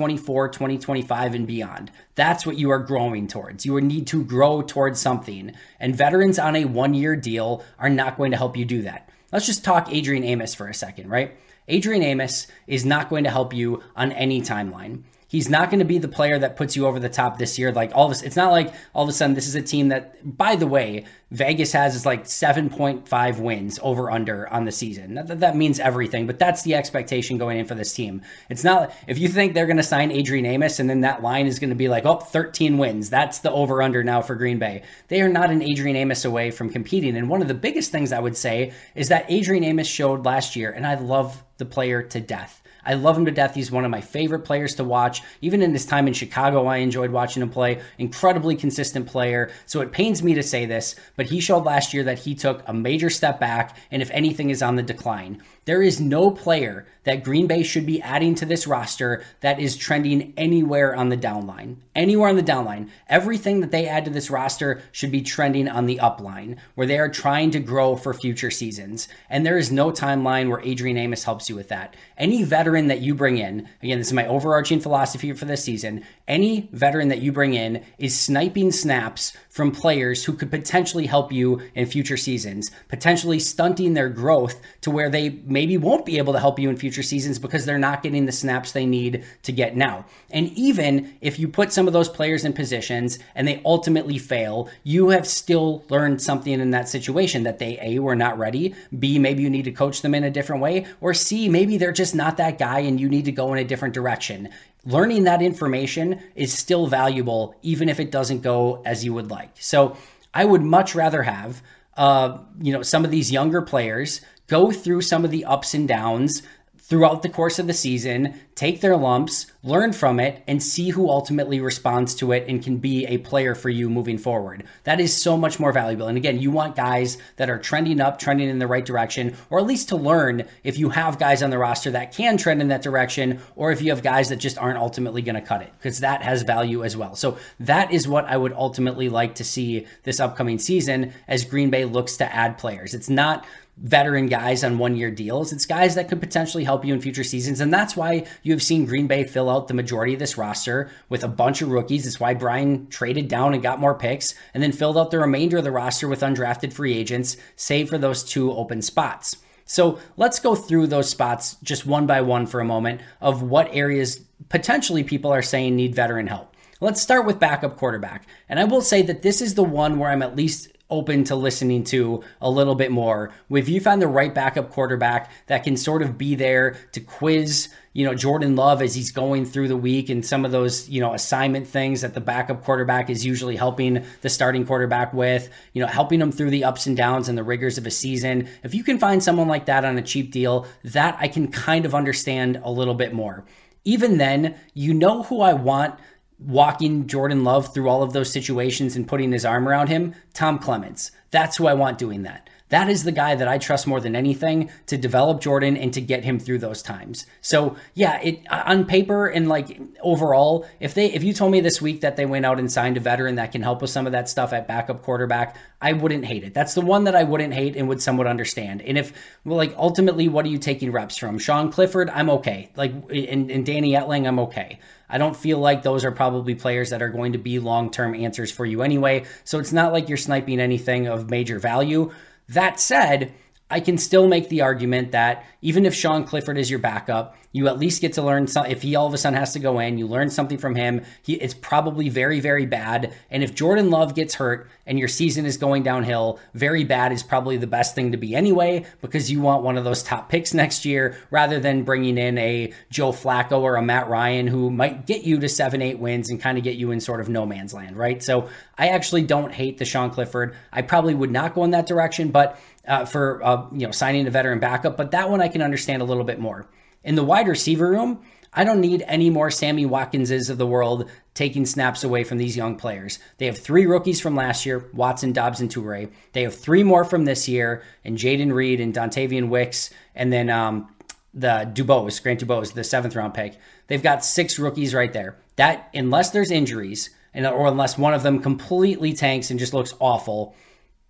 2024, 0.00 0.48
2025 0.48 1.34
and 1.34 1.46
beyond. 1.46 1.90
That's 2.14 2.46
what 2.46 2.56
you 2.56 2.70
are 2.70 2.78
growing 2.78 3.28
towards. 3.28 3.66
You 3.66 3.78
need 3.82 4.06
to 4.06 4.24
grow 4.24 4.62
towards 4.62 4.98
something. 4.98 5.52
And 5.78 5.94
veterans 5.94 6.38
on 6.38 6.56
a 6.56 6.64
1-year 6.64 7.16
deal 7.16 7.62
are 7.78 7.90
not 7.90 8.16
going 8.16 8.30
to 8.30 8.38
help 8.38 8.56
you 8.56 8.64
do 8.64 8.80
that. 8.80 9.10
Let's 9.30 9.44
just 9.44 9.62
talk 9.62 9.92
Adrian 9.92 10.24
Amos 10.24 10.54
for 10.54 10.68
a 10.68 10.74
second, 10.74 11.10
right? 11.10 11.36
Adrian 11.68 12.02
Amos 12.02 12.46
is 12.66 12.86
not 12.86 13.10
going 13.10 13.24
to 13.24 13.30
help 13.30 13.52
you 13.52 13.82
on 13.94 14.10
any 14.12 14.40
timeline. 14.40 15.02
He's 15.30 15.48
not 15.48 15.70
going 15.70 15.78
to 15.78 15.84
be 15.84 15.98
the 15.98 16.08
player 16.08 16.40
that 16.40 16.56
puts 16.56 16.74
you 16.74 16.88
over 16.88 16.98
the 16.98 17.08
top 17.08 17.38
this 17.38 17.56
year. 17.56 17.70
Like 17.70 17.92
all 17.94 18.10
of 18.10 18.20
a, 18.20 18.26
it's 18.26 18.34
not 18.34 18.50
like 18.50 18.74
all 18.92 19.04
of 19.04 19.08
a 19.08 19.12
sudden 19.12 19.36
this 19.36 19.46
is 19.46 19.54
a 19.54 19.62
team 19.62 19.86
that, 19.90 20.36
by 20.36 20.56
the 20.56 20.66
way, 20.66 21.04
Vegas 21.30 21.70
has 21.70 21.94
is 21.94 22.04
like 22.04 22.24
7.5 22.24 23.38
wins 23.38 23.78
over 23.80 24.10
under 24.10 24.48
on 24.48 24.64
the 24.64 24.72
season. 24.72 25.14
That, 25.14 25.38
that 25.38 25.56
means 25.56 25.78
everything, 25.78 26.26
but 26.26 26.40
that's 26.40 26.62
the 26.62 26.74
expectation 26.74 27.38
going 27.38 27.58
in 27.58 27.66
for 27.66 27.76
this 27.76 27.94
team. 27.94 28.22
It's 28.48 28.64
not, 28.64 28.92
if 29.06 29.20
you 29.20 29.28
think 29.28 29.54
they're 29.54 29.66
going 29.66 29.76
to 29.76 29.84
sign 29.84 30.10
Adrian 30.10 30.46
Amos 30.46 30.80
and 30.80 30.90
then 30.90 31.02
that 31.02 31.22
line 31.22 31.46
is 31.46 31.60
going 31.60 31.70
to 31.70 31.76
be 31.76 31.88
like, 31.88 32.04
oh, 32.04 32.16
13 32.16 32.76
wins, 32.76 33.08
that's 33.08 33.38
the 33.38 33.52
over 33.52 33.82
under 33.82 34.02
now 34.02 34.22
for 34.22 34.34
Green 34.34 34.58
Bay. 34.58 34.82
They 35.06 35.20
are 35.20 35.28
not 35.28 35.50
an 35.50 35.62
Adrian 35.62 35.96
Amos 35.96 36.24
away 36.24 36.50
from 36.50 36.70
competing. 36.70 37.16
And 37.16 37.28
one 37.28 37.40
of 37.40 37.46
the 37.46 37.54
biggest 37.54 37.92
things 37.92 38.12
I 38.12 38.18
would 38.18 38.36
say 38.36 38.72
is 38.96 39.10
that 39.10 39.26
Adrian 39.28 39.62
Amos 39.62 39.86
showed 39.86 40.24
last 40.24 40.56
year, 40.56 40.72
and 40.72 40.84
I 40.84 40.96
love 40.96 41.44
the 41.58 41.66
player 41.66 42.02
to 42.02 42.20
death 42.20 42.59
I 42.84 42.94
love 42.94 43.16
him 43.16 43.24
to 43.26 43.30
death. 43.30 43.54
He's 43.54 43.70
one 43.70 43.84
of 43.84 43.90
my 43.90 44.00
favorite 44.00 44.44
players 44.44 44.74
to 44.76 44.84
watch. 44.84 45.22
Even 45.40 45.62
in 45.62 45.72
his 45.72 45.86
time 45.86 46.06
in 46.06 46.14
Chicago, 46.14 46.66
I 46.66 46.78
enjoyed 46.78 47.10
watching 47.10 47.42
him 47.42 47.50
play. 47.50 47.80
Incredibly 47.98 48.56
consistent 48.56 49.06
player. 49.06 49.50
So 49.66 49.80
it 49.80 49.92
pains 49.92 50.22
me 50.22 50.34
to 50.34 50.42
say 50.42 50.66
this, 50.66 50.96
but 51.16 51.26
he 51.26 51.40
showed 51.40 51.64
last 51.64 51.94
year 51.94 52.04
that 52.04 52.20
he 52.20 52.34
took 52.34 52.62
a 52.66 52.72
major 52.72 53.10
step 53.10 53.40
back 53.40 53.76
and, 53.90 54.02
if 54.02 54.10
anything, 54.10 54.50
is 54.50 54.62
on 54.62 54.76
the 54.76 54.82
decline. 54.82 55.42
There 55.66 55.82
is 55.82 56.00
no 56.00 56.30
player 56.30 56.86
that 57.04 57.24
Green 57.24 57.46
Bay 57.46 57.62
should 57.62 57.86
be 57.86 58.00
adding 58.02 58.34
to 58.36 58.46
this 58.46 58.66
roster 58.66 59.22
that 59.40 59.58
is 59.58 59.76
trending 59.76 60.32
anywhere 60.36 60.94
on 60.94 61.08
the 61.08 61.16
downline. 61.16 61.76
Anywhere 61.94 62.28
on 62.28 62.36
the 62.36 62.42
downline. 62.42 62.88
Everything 63.08 63.60
that 63.60 63.70
they 63.70 63.86
add 63.86 64.04
to 64.04 64.10
this 64.10 64.30
roster 64.30 64.82
should 64.92 65.10
be 65.10 65.22
trending 65.22 65.68
on 65.68 65.86
the 65.86 65.98
upline, 65.98 66.56
where 66.74 66.86
they 66.86 66.98
are 66.98 67.08
trying 67.08 67.50
to 67.50 67.60
grow 67.60 67.96
for 67.96 68.14
future 68.14 68.50
seasons. 68.50 69.08
And 69.28 69.44
there 69.44 69.58
is 69.58 69.70
no 69.72 69.90
timeline 69.90 70.48
where 70.48 70.62
Adrian 70.62 70.96
Amos 70.96 71.24
helps 71.24 71.48
you 71.48 71.56
with 71.56 71.68
that. 71.68 71.94
Any 72.16 72.42
veteran 72.42 72.88
that 72.88 73.00
you 73.00 73.14
bring 73.14 73.38
in, 73.38 73.68
again, 73.82 73.98
this 73.98 74.08
is 74.08 74.12
my 74.12 74.26
overarching 74.26 74.80
philosophy 74.80 75.32
for 75.32 75.44
this 75.44 75.64
season, 75.64 76.04
any 76.28 76.68
veteran 76.72 77.08
that 77.08 77.20
you 77.20 77.32
bring 77.32 77.54
in 77.54 77.84
is 77.98 78.18
sniping 78.18 78.72
snaps 78.72 79.36
from 79.50 79.72
players 79.72 80.24
who 80.24 80.32
could 80.32 80.50
potentially 80.50 81.06
help 81.06 81.32
you 81.32 81.60
in 81.74 81.84
future 81.84 82.16
seasons, 82.16 82.70
potentially 82.88 83.40
stunting 83.40 83.94
their 83.94 84.08
growth 84.08 84.60
to 84.80 84.90
where 84.90 85.10
they 85.10 85.40
maybe 85.44 85.76
won't 85.76 86.06
be 86.06 86.18
able 86.18 86.32
to 86.32 86.38
help 86.38 86.58
you 86.58 86.70
in 86.70 86.76
future 86.76 87.02
seasons 87.02 87.38
because 87.38 87.66
they're 87.66 87.76
not 87.76 88.02
getting 88.02 88.26
the 88.26 88.32
snaps 88.32 88.70
they 88.70 88.86
need 88.86 89.24
to 89.42 89.50
get 89.50 89.76
now. 89.76 90.06
And 90.30 90.48
even 90.56 91.14
if 91.20 91.38
you 91.38 91.48
put 91.48 91.72
some 91.72 91.88
of 91.88 91.92
those 91.92 92.08
players 92.08 92.44
in 92.44 92.52
positions 92.52 93.18
and 93.34 93.46
they 93.46 93.60
ultimately 93.64 94.18
fail, 94.18 94.70
you 94.84 95.08
have 95.08 95.26
still 95.26 95.84
learned 95.88 96.22
something 96.22 96.60
in 96.60 96.70
that 96.70 96.88
situation 96.88 97.42
that 97.42 97.58
they 97.58 97.76
A 97.82 97.98
were 97.98 98.16
not 98.16 98.38
ready, 98.38 98.74
B 98.96 99.18
maybe 99.18 99.42
you 99.42 99.50
need 99.50 99.64
to 99.64 99.72
coach 99.72 100.00
them 100.02 100.14
in 100.14 100.22
a 100.22 100.30
different 100.30 100.62
way, 100.62 100.86
or 101.00 101.12
C 101.12 101.48
maybe 101.48 101.76
they're 101.76 101.90
just 101.90 102.14
not 102.14 102.36
that 102.36 102.58
guy 102.58 102.80
and 102.80 103.00
you 103.00 103.08
need 103.08 103.24
to 103.24 103.32
go 103.32 103.52
in 103.52 103.58
a 103.58 103.64
different 103.64 103.94
direction 103.94 104.48
learning 104.84 105.24
that 105.24 105.42
information 105.42 106.20
is 106.34 106.52
still 106.52 106.86
valuable, 106.86 107.54
even 107.62 107.88
if 107.88 108.00
it 108.00 108.10
doesn't 108.10 108.40
go 108.40 108.82
as 108.84 109.04
you 109.04 109.12
would 109.14 109.30
like. 109.30 109.50
So 109.60 109.96
I 110.32 110.44
would 110.44 110.62
much 110.62 110.94
rather 110.94 111.22
have, 111.24 111.62
uh, 111.96 112.38
you 112.60 112.72
know, 112.72 112.82
some 112.82 113.04
of 113.04 113.10
these 113.10 113.30
younger 113.32 113.62
players 113.62 114.20
go 114.46 114.70
through 114.70 115.02
some 115.02 115.24
of 115.24 115.30
the 115.30 115.44
ups 115.44 115.74
and 115.74 115.86
downs 115.86 116.42
throughout 116.90 117.22
the 117.22 117.28
course 117.28 117.60
of 117.60 117.68
the 117.68 117.72
season, 117.72 118.34
take 118.56 118.80
their 118.80 118.96
lumps, 118.96 119.46
learn 119.62 119.92
from 119.92 120.18
it, 120.18 120.42
and 120.48 120.60
see 120.60 120.90
who 120.90 121.08
ultimately 121.08 121.60
responds 121.60 122.16
to 122.16 122.32
it 122.32 122.44
and 122.48 122.64
can 122.64 122.78
be 122.78 123.06
a 123.06 123.18
player 123.18 123.54
for 123.54 123.68
you 123.68 123.88
moving 123.88 124.18
forward. 124.18 124.64
That 124.82 124.98
is 124.98 125.16
so 125.16 125.36
much 125.36 125.60
more 125.60 125.70
valuable. 125.70 126.08
And 126.08 126.18
again, 126.18 126.40
you 126.40 126.50
want 126.50 126.74
guys 126.74 127.16
that 127.36 127.48
are 127.48 127.60
trending 127.60 128.00
up, 128.00 128.18
trending 128.18 128.48
in 128.48 128.58
the 128.58 128.66
right 128.66 128.84
direction, 128.84 129.36
or 129.50 129.60
at 129.60 129.66
least 129.66 129.88
to 129.90 129.96
learn 129.96 130.48
if 130.64 130.78
you 130.78 130.88
have 130.88 131.16
guys 131.16 131.44
on 131.44 131.50
the 131.50 131.58
roster 131.58 131.92
that 131.92 132.12
can 132.12 132.36
trend 132.36 132.60
in 132.60 132.68
that 132.68 132.82
direction, 132.82 133.40
or 133.54 133.70
if 133.70 133.80
you 133.80 133.90
have 133.90 134.02
guys 134.02 134.28
that 134.28 134.36
just 134.36 134.58
aren't 134.58 134.78
ultimately 134.78 135.22
going 135.22 135.36
to 135.36 135.40
cut 135.40 135.62
it, 135.62 135.72
because 135.78 136.00
that 136.00 136.22
has 136.22 136.42
value 136.42 136.82
as 136.82 136.96
well. 136.96 137.14
So 137.14 137.38
that 137.60 137.92
is 137.92 138.08
what 138.08 138.24
I 138.24 138.36
would 138.36 138.52
ultimately 138.52 139.08
like 139.08 139.36
to 139.36 139.44
see 139.44 139.86
this 140.02 140.18
upcoming 140.18 140.58
season 140.58 141.12
as 141.28 141.44
Green 141.44 141.70
Bay 141.70 141.84
looks 141.84 142.16
to 142.16 142.34
add 142.34 142.58
players. 142.58 142.94
It's 142.94 143.08
not 143.08 143.46
veteran 143.82 144.26
guys 144.26 144.62
on 144.62 144.78
one 144.78 144.94
year 144.96 145.10
deals. 145.10 145.52
It's 145.52 145.66
guys 145.66 145.94
that 145.94 146.08
could 146.08 146.20
potentially 146.20 146.64
help 146.64 146.84
you 146.84 146.92
in 146.92 147.00
future 147.00 147.24
seasons. 147.24 147.60
And 147.60 147.72
that's 147.72 147.96
why 147.96 148.26
you 148.42 148.52
have 148.52 148.62
seen 148.62 148.84
Green 148.84 149.06
Bay 149.06 149.24
fill 149.24 149.48
out 149.48 149.68
the 149.68 149.74
majority 149.74 150.12
of 150.12 150.18
this 150.18 150.36
roster 150.36 150.90
with 151.08 151.24
a 151.24 151.28
bunch 151.28 151.62
of 151.62 151.70
rookies. 151.70 152.06
It's 152.06 152.20
why 152.20 152.34
Brian 152.34 152.86
traded 152.88 153.28
down 153.28 153.54
and 153.54 153.62
got 153.62 153.80
more 153.80 153.94
picks 153.94 154.34
and 154.52 154.62
then 154.62 154.72
filled 154.72 154.98
out 154.98 155.10
the 155.10 155.18
remainder 155.18 155.58
of 155.58 155.64
the 155.64 155.70
roster 155.70 156.08
with 156.08 156.20
undrafted 156.20 156.72
free 156.72 156.96
agents, 156.96 157.36
save 157.56 157.88
for 157.88 157.98
those 157.98 158.22
two 158.22 158.52
open 158.52 158.82
spots. 158.82 159.36
So 159.64 159.98
let's 160.16 160.40
go 160.40 160.54
through 160.54 160.88
those 160.88 161.08
spots 161.08 161.56
just 161.62 161.86
one 161.86 162.06
by 162.06 162.20
one 162.20 162.46
for 162.46 162.60
a 162.60 162.64
moment 162.64 163.00
of 163.20 163.42
what 163.42 163.68
areas 163.72 164.20
potentially 164.48 165.04
people 165.04 165.32
are 165.32 165.42
saying 165.42 165.76
need 165.76 165.94
veteran 165.94 166.26
help. 166.26 166.54
Let's 166.80 167.00
start 167.00 167.24
with 167.24 167.38
backup 167.38 167.76
quarterback. 167.76 168.26
And 168.48 168.58
I 168.58 168.64
will 168.64 168.80
say 168.82 169.02
that 169.02 169.22
this 169.22 169.40
is 169.40 169.54
the 169.54 169.62
one 169.62 169.98
where 169.98 170.10
I'm 170.10 170.22
at 170.22 170.34
least 170.34 170.68
open 170.90 171.24
to 171.24 171.36
listening 171.36 171.84
to 171.84 172.22
a 172.40 172.50
little 172.50 172.74
bit 172.74 172.90
more. 172.90 173.32
If 173.50 173.68
you 173.68 173.80
find 173.80 174.02
the 174.02 174.08
right 174.08 174.34
backup 174.34 174.70
quarterback 174.70 175.30
that 175.46 175.64
can 175.64 175.76
sort 175.76 176.02
of 176.02 176.18
be 176.18 176.34
there 176.34 176.76
to 176.92 177.00
quiz, 177.00 177.68
you 177.92 178.06
know, 178.06 178.14
Jordan 178.14 178.54
Love 178.56 178.82
as 178.82 178.94
he's 178.94 179.10
going 179.10 179.44
through 179.44 179.68
the 179.68 179.76
week 179.76 180.08
and 180.08 180.24
some 180.24 180.44
of 180.44 180.52
those, 180.52 180.88
you 180.88 181.00
know, 181.00 181.12
assignment 181.12 181.66
things 181.66 182.02
that 182.02 182.14
the 182.14 182.20
backup 182.20 182.62
quarterback 182.64 183.10
is 183.10 183.26
usually 183.26 183.56
helping 183.56 184.04
the 184.20 184.28
starting 184.28 184.64
quarterback 184.64 185.12
with, 185.12 185.48
you 185.72 185.80
know, 185.80 185.88
helping 185.88 186.20
them 186.20 186.30
through 186.30 186.50
the 186.50 186.64
ups 186.64 186.86
and 186.86 186.96
downs 186.96 187.28
and 187.28 187.36
the 187.36 187.42
rigors 187.42 187.78
of 187.78 187.86
a 187.86 187.90
season. 187.90 188.48
If 188.62 188.74
you 188.74 188.84
can 188.84 188.98
find 188.98 189.22
someone 189.22 189.48
like 189.48 189.66
that 189.66 189.84
on 189.84 189.98
a 189.98 190.02
cheap 190.02 190.30
deal, 190.30 190.66
that 190.84 191.16
I 191.20 191.28
can 191.28 191.48
kind 191.48 191.84
of 191.84 191.94
understand 191.94 192.60
a 192.62 192.70
little 192.70 192.94
bit 192.94 193.12
more. 193.12 193.44
Even 193.84 194.18
then, 194.18 194.56
you 194.74 194.92
know 194.92 195.22
who 195.22 195.40
I 195.40 195.54
want 195.54 195.98
walking 196.44 197.06
Jordan 197.06 197.44
Love 197.44 197.72
through 197.72 197.88
all 197.88 198.02
of 198.02 198.12
those 198.12 198.32
situations 198.32 198.96
and 198.96 199.08
putting 199.08 199.32
his 199.32 199.44
arm 199.44 199.68
around 199.68 199.88
him, 199.88 200.14
Tom 200.34 200.58
Clements. 200.58 201.10
That's 201.30 201.56
who 201.56 201.66
I 201.66 201.74
want 201.74 201.98
doing 201.98 202.22
that. 202.22 202.49
That 202.70 202.88
is 202.88 203.04
the 203.04 203.12
guy 203.12 203.34
that 203.34 203.46
I 203.46 203.58
trust 203.58 203.86
more 203.86 204.00
than 204.00 204.16
anything 204.16 204.70
to 204.86 204.96
develop 204.96 205.40
Jordan 205.40 205.76
and 205.76 205.92
to 205.92 206.00
get 206.00 206.24
him 206.24 206.38
through 206.38 206.58
those 206.58 206.82
times. 206.82 207.26
So 207.40 207.76
yeah, 207.94 208.20
it 208.22 208.40
uh, 208.48 208.62
on 208.66 208.86
paper 208.86 209.26
and 209.26 209.48
like 209.48 209.78
overall, 210.02 210.66
if 210.78 210.94
they 210.94 211.12
if 211.12 211.22
you 211.22 211.32
told 211.32 211.52
me 211.52 211.60
this 211.60 211.82
week 211.82 212.00
that 212.00 212.16
they 212.16 212.26
went 212.26 212.46
out 212.46 212.58
and 212.58 212.70
signed 212.70 212.96
a 212.96 213.00
veteran 213.00 213.34
that 213.34 213.52
can 213.52 213.62
help 213.62 213.82
with 213.82 213.90
some 213.90 214.06
of 214.06 214.12
that 214.12 214.28
stuff 214.28 214.52
at 214.52 214.66
backup 214.66 215.02
quarterback, 215.02 215.56
I 215.80 215.92
wouldn't 215.92 216.24
hate 216.24 216.44
it. 216.44 216.54
That's 216.54 216.74
the 216.74 216.80
one 216.80 217.04
that 217.04 217.16
I 217.16 217.24
wouldn't 217.24 217.54
hate 217.54 217.76
and 217.76 217.88
would 217.88 218.00
somewhat 218.00 218.26
understand. 218.26 218.82
And 218.82 218.96
if 218.96 219.12
well, 219.44 219.56
like 219.56 219.74
ultimately, 219.76 220.28
what 220.28 220.44
are 220.44 220.48
you 220.48 220.58
taking 220.58 220.92
reps 220.92 221.16
from? 221.16 221.38
Sean 221.38 221.72
Clifford, 221.72 222.08
I'm 222.10 222.30
okay. 222.30 222.70
Like 222.76 222.92
and, 223.10 223.50
and 223.50 223.66
Danny 223.66 223.92
Etling, 223.92 224.26
I'm 224.26 224.38
okay. 224.40 224.78
I 225.10 225.18
don't 225.18 225.36
feel 225.36 225.58
like 225.58 225.82
those 225.82 226.04
are 226.04 226.12
probably 226.12 226.54
players 226.54 226.90
that 226.90 227.02
are 227.02 227.08
going 227.08 227.32
to 227.32 227.38
be 227.38 227.58
long 227.58 227.90
term 227.90 228.14
answers 228.14 228.52
for 228.52 228.64
you 228.64 228.82
anyway. 228.82 229.24
So 229.44 229.58
it's 229.58 229.72
not 229.72 229.92
like 229.92 230.08
you're 230.08 230.16
sniping 230.16 230.60
anything 230.60 231.08
of 231.08 231.28
major 231.28 231.58
value. 231.58 232.12
That 232.50 232.80
said, 232.80 233.32
I 233.70 233.80
can 233.80 233.98
still 233.98 234.28
make 234.28 234.48
the 234.48 234.62
argument 234.62 235.12
that 235.12 235.44
even 235.62 235.86
if 235.86 235.94
Sean 235.94 236.24
Clifford 236.24 236.58
is 236.58 236.70
your 236.70 236.78
backup, 236.78 237.36
you 237.52 237.66
at 237.66 237.78
least 237.78 238.00
get 238.00 238.12
to 238.12 238.22
learn 238.22 238.46
some. 238.46 238.66
If 238.66 238.82
he 238.82 238.94
all 238.94 239.06
of 239.06 239.14
a 239.14 239.18
sudden 239.18 239.38
has 239.38 239.52
to 239.54 239.58
go 239.58 239.80
in, 239.80 239.98
you 239.98 240.06
learn 240.06 240.30
something 240.30 240.56
from 240.56 240.76
him. 240.76 241.02
He, 241.22 241.34
it's 241.34 241.54
probably 241.54 242.08
very, 242.08 242.38
very 242.38 242.64
bad. 242.64 243.12
And 243.30 243.42
if 243.42 243.54
Jordan 243.54 243.90
Love 243.90 244.14
gets 244.14 244.36
hurt 244.36 244.70
and 244.86 244.98
your 244.98 245.08
season 245.08 245.46
is 245.46 245.56
going 245.56 245.82
downhill, 245.82 246.38
very 246.54 246.84
bad 246.84 247.12
is 247.12 247.24
probably 247.24 247.56
the 247.56 247.66
best 247.66 247.94
thing 247.94 248.12
to 248.12 248.16
be 248.16 248.36
anyway, 248.36 248.86
because 249.00 249.30
you 249.32 249.40
want 249.40 249.64
one 249.64 249.76
of 249.76 249.84
those 249.84 250.02
top 250.02 250.28
picks 250.28 250.54
next 250.54 250.84
year 250.84 251.16
rather 251.30 251.58
than 251.58 251.82
bringing 251.82 252.18
in 252.18 252.38
a 252.38 252.72
Joe 252.88 253.10
Flacco 253.10 253.60
or 253.60 253.76
a 253.76 253.82
Matt 253.82 254.08
Ryan 254.08 254.46
who 254.46 254.70
might 254.70 255.06
get 255.06 255.24
you 255.24 255.40
to 255.40 255.48
seven, 255.48 255.82
eight 255.82 255.98
wins 255.98 256.30
and 256.30 256.40
kind 256.40 256.56
of 256.56 256.62
get 256.62 256.76
you 256.76 256.92
in 256.92 257.00
sort 257.00 257.20
of 257.20 257.28
no 257.28 257.44
man's 257.46 257.74
land, 257.74 257.96
right? 257.96 258.22
So 258.22 258.48
I 258.78 258.88
actually 258.88 259.22
don't 259.22 259.52
hate 259.52 259.78
the 259.78 259.84
Sean 259.84 260.10
Clifford. 260.10 260.54
I 260.72 260.82
probably 260.82 261.14
would 261.14 261.32
not 261.32 261.54
go 261.54 261.64
in 261.64 261.72
that 261.72 261.86
direction, 261.86 262.30
but 262.30 262.58
uh, 262.86 263.04
for 263.04 263.42
uh, 263.42 263.66
you 263.72 263.86
know 263.86 263.92
signing 263.92 264.26
a 264.26 264.30
veteran 264.30 264.58
backup, 264.58 264.96
but 264.96 265.10
that 265.12 265.30
one 265.30 265.40
I 265.40 265.48
can 265.48 265.62
understand 265.62 266.02
a 266.02 266.04
little 266.04 266.24
bit 266.24 266.38
more. 266.38 266.68
In 267.02 267.14
the 267.14 267.24
wide 267.24 267.48
receiver 267.48 267.88
room, 267.88 268.20
I 268.52 268.64
don't 268.64 268.80
need 268.80 269.04
any 269.06 269.30
more 269.30 269.50
Sammy 269.50 269.86
Watkinses 269.86 270.50
of 270.50 270.58
the 270.58 270.66
world 270.66 271.08
taking 271.34 271.64
snaps 271.64 272.02
away 272.02 272.24
from 272.24 272.38
these 272.38 272.56
young 272.56 272.76
players. 272.76 273.18
They 273.38 273.46
have 273.46 273.58
three 273.58 273.86
rookies 273.86 274.20
from 274.20 274.34
last 274.34 274.66
year 274.66 274.90
Watson, 274.92 275.32
Doubs, 275.32 275.60
and 275.60 275.70
Toure. 275.70 276.10
They 276.32 276.42
have 276.42 276.54
three 276.54 276.82
more 276.82 277.04
from 277.04 277.24
this 277.24 277.48
year, 277.48 277.82
and 278.04 278.18
Jayden 278.18 278.52
Reed 278.52 278.80
and 278.80 278.92
Dontayvion 278.92 279.48
Wicks, 279.48 279.90
and 280.14 280.32
then 280.32 280.50
um, 280.50 280.88
the 281.32 281.70
Dubose, 281.72 282.22
Grant 282.22 282.40
Dubose, 282.40 282.72
the 282.72 282.84
seventh 282.84 283.14
round 283.14 283.34
pick. 283.34 283.56
They've 283.86 284.02
got 284.02 284.24
six 284.24 284.58
rookies 284.58 284.94
right 284.94 285.12
there. 285.12 285.36
That, 285.56 285.88
unless 285.94 286.30
there's 286.30 286.50
injuries, 286.50 287.10
and 287.32 287.46
or 287.46 287.66
unless 287.66 287.96
one 287.96 288.14
of 288.14 288.22
them 288.22 288.40
completely 288.40 289.12
tanks 289.12 289.50
and 289.50 289.60
just 289.60 289.74
looks 289.74 289.94
awful, 290.00 290.56